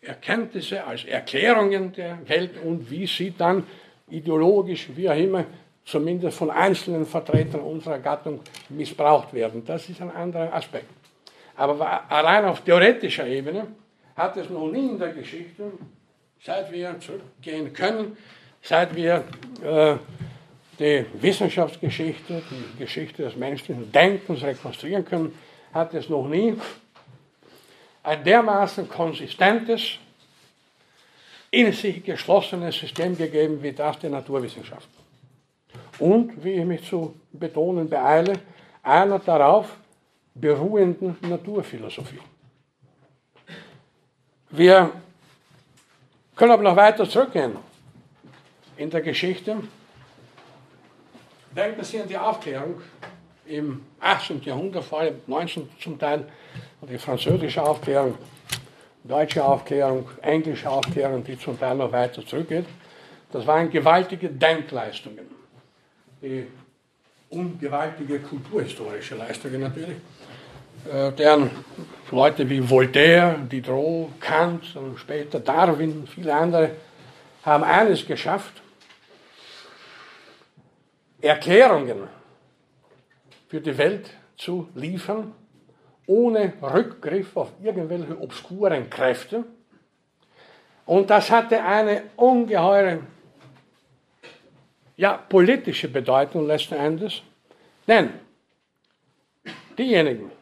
[0.00, 3.66] Erkenntnisse, als Erklärungen der Welt und wie sie dann
[4.08, 5.44] ideologisch, wie auch immer,
[5.84, 9.64] zumindest von einzelnen Vertretern unserer Gattung missbraucht werden.
[9.64, 10.86] Das ist ein anderer Aspekt.
[11.56, 13.66] Aber allein auf theoretischer Ebene
[14.16, 15.72] hat es noch nie in der Geschichte,
[16.40, 18.16] seit wir zurückgehen können,
[18.62, 19.24] seit wir
[19.64, 19.96] äh,
[20.78, 25.34] die Wissenschaftsgeschichte, die Geschichte des menschlichen Denkens rekonstruieren können,
[25.72, 26.54] hat es noch nie
[28.08, 29.98] ein dermaßen konsistentes,
[31.50, 34.98] in sich geschlossenes System gegeben wie das der Naturwissenschaften.
[35.98, 38.40] Und, wie ich mich zu betonen beeile,
[38.82, 39.76] einer darauf
[40.34, 42.20] beruhenden Naturphilosophie.
[44.50, 44.90] Wir
[46.34, 47.56] können aber noch weiter zurückgehen
[48.78, 49.56] in der Geschichte.
[51.54, 52.80] Denken Sie an die Aufklärung
[53.44, 54.40] im 18.
[54.42, 55.68] Jahrhundert, vor allem 19.
[55.78, 56.26] zum Teil,
[56.82, 58.16] die französische Aufklärung,
[59.04, 62.66] deutsche Aufklärung, englische Aufklärung, die zum Teil noch weiter zurückgeht.
[63.32, 65.26] Das waren gewaltige Denkleistungen,
[66.22, 66.46] die
[67.30, 69.96] ungewaltige kulturhistorische Leistungen natürlich,
[70.90, 71.50] äh, deren
[72.10, 76.70] Leute wie Voltaire, Diderot, Kant und später Darwin und viele andere
[77.42, 78.62] haben eines geschafft,
[81.20, 82.08] Erklärungen
[83.48, 85.32] für die Welt zu liefern,
[86.08, 89.44] ohne Rückgriff auf irgendwelche obskuren Kräfte.
[90.86, 93.00] Und das hatte eine ungeheure
[94.96, 97.22] ja, politische Bedeutung letzten Endes.
[97.86, 98.14] Denn
[99.76, 100.32] diejenigen,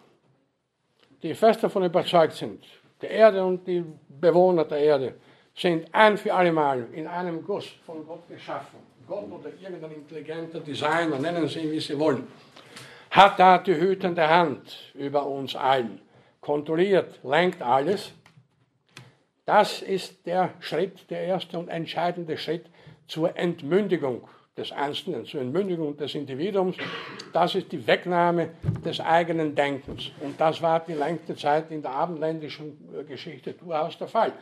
[1.22, 2.64] die fest davon überzeugt sind,
[3.02, 5.14] die Erde und die Bewohner der Erde
[5.54, 8.78] sind ein für alle Mal in einem Guss von Gott geschaffen.
[9.08, 12.26] Gott oder irgendein intelligenter Designer, nennen Sie ihn, wie Sie wollen,
[13.16, 16.02] hat da die hütende Hand über uns allen,
[16.42, 18.12] kontrolliert, lenkt alles.
[19.46, 22.66] Das ist der Schritt, der erste und entscheidende Schritt
[23.08, 26.76] zur Entmündigung des Einzelnen, zur Entmündigung des Individuums.
[27.32, 28.50] Das ist die Wegnahme
[28.84, 30.10] des eigenen Denkens.
[30.20, 34.32] Und das war die längste Zeit in der abendländischen Geschichte durchaus der Fall.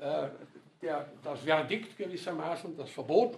[0.00, 0.28] Äh,
[0.80, 3.36] der, das Verdikt gewissermaßen, das Verbot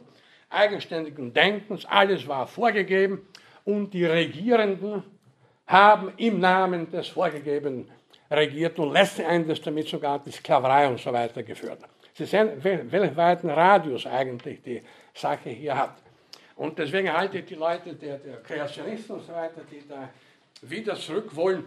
[0.51, 3.27] eigenständigen Denkens, alles war vorgegeben
[3.65, 5.03] und die Regierenden
[5.67, 7.91] haben im Namen des Vorgegebenen
[8.31, 11.79] regiert und letzten Endes damit sogar die Sklaverei und so weiter geführt.
[12.13, 14.83] Sie sehen, welchen Radius eigentlich die
[15.13, 15.97] Sache hier hat.
[16.57, 20.09] Und deswegen halte ich die Leute, der, der Kreationisten und so weiter, die da
[20.63, 21.65] wieder zurück wollen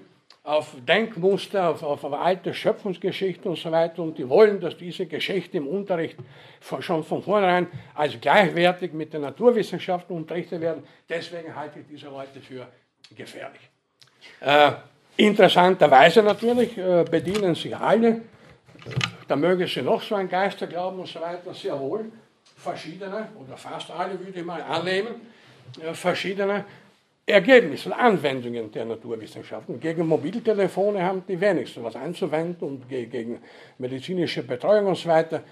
[0.47, 4.01] auf Denkmuster, auf, auf, alte Schöpfungsgeschichte und so weiter.
[4.01, 6.15] Und die wollen, dass diese Geschichte im Unterricht
[6.79, 10.83] schon von vornherein als gleichwertig mit den Naturwissenschaften unterrichtet werden.
[11.09, 12.65] Deswegen halte ich diese Leute für
[13.13, 13.59] gefährlich.
[14.39, 14.71] Äh,
[15.17, 18.21] interessanterweise natürlich äh, bedienen sich alle,
[19.27, 22.09] da mögen sie noch so ein Geisterglauben und so weiter, sehr wohl
[22.55, 25.27] verschiedene, oder fast alle würde ich mal annehmen,
[25.81, 26.63] äh, verschiedene
[27.29, 29.81] Ergebnisse und Anwendungen der Naturwissenschaften.
[29.81, 33.39] Gegen Mobiltelefone haben die wenigsten was einzuwenden und gegen
[33.77, 35.43] medizinische Betreuung und so weiter.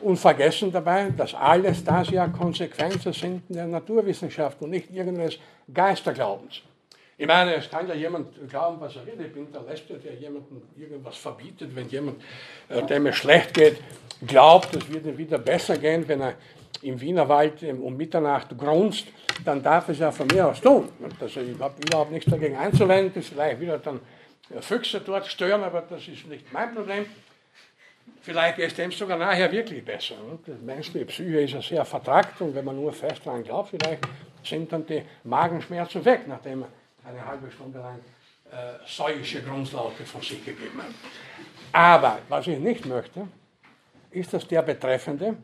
[0.00, 5.38] Und vergessen dabei, dass alles das ja Konsequenzen sind der Naturwissenschaft und nicht irgendeines
[5.72, 6.60] Geisterglaubens.
[7.16, 9.24] Ich meine, es kann ja jemand glauben, was er will.
[9.24, 11.74] Ich bin der Letzte, der jemandem irgendwas verbietet.
[11.74, 12.20] Wenn jemand,
[12.68, 13.76] äh, dem es schlecht geht,
[14.26, 16.34] glaubt, es wird ihm wieder besser gehen, wenn er
[16.84, 19.06] im Wienerwald um Mitternacht grunzt,
[19.44, 20.88] dann darf es ja von mir aus tun.
[21.20, 24.00] Also ich habe überhaupt nichts dagegen einzuwenden, vielleicht wieder dann
[24.60, 27.06] Füchse dort stören, aber das ist nicht mein Problem.
[28.20, 30.14] Vielleicht ist dem sogar nachher wirklich besser.
[30.46, 34.06] Die menschliche Psyche ist ja sehr vertrackt und wenn man nur fest daran glaubt, vielleicht
[34.42, 36.68] sind dann die Magenschmerzen weg, nachdem man
[37.06, 37.98] eine halbe Stunde lang
[38.50, 40.94] äh, säuische Grundlaute von sich gegeben hat.
[41.72, 43.26] Aber was ich nicht möchte,
[44.10, 45.36] ist, dass der Betreffende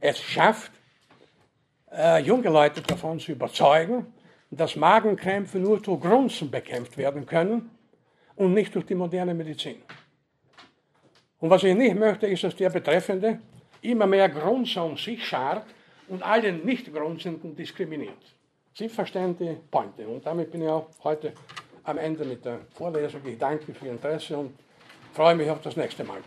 [0.00, 0.72] es schafft,
[1.92, 4.06] äh, junge Leute davon zu überzeugen,
[4.50, 7.70] dass Magenkrämpfe nur durch Grunzen bekämpft werden können
[8.36, 9.82] und nicht durch die moderne Medizin.
[11.38, 13.40] Und was ich nicht möchte, ist, dass der Betreffende
[13.82, 15.66] immer mehr Grunzer um sich schart
[16.08, 18.34] und alle Nicht-Grunzenden diskriminiert.
[18.74, 20.06] Sie verstehen die Pointe.
[20.06, 21.32] Und damit bin ich auch heute
[21.84, 23.20] am Ende mit der Vorlesung.
[23.24, 24.54] Ich danke für Ihr Interesse und
[25.12, 26.18] freue mich auf das nächste Mal.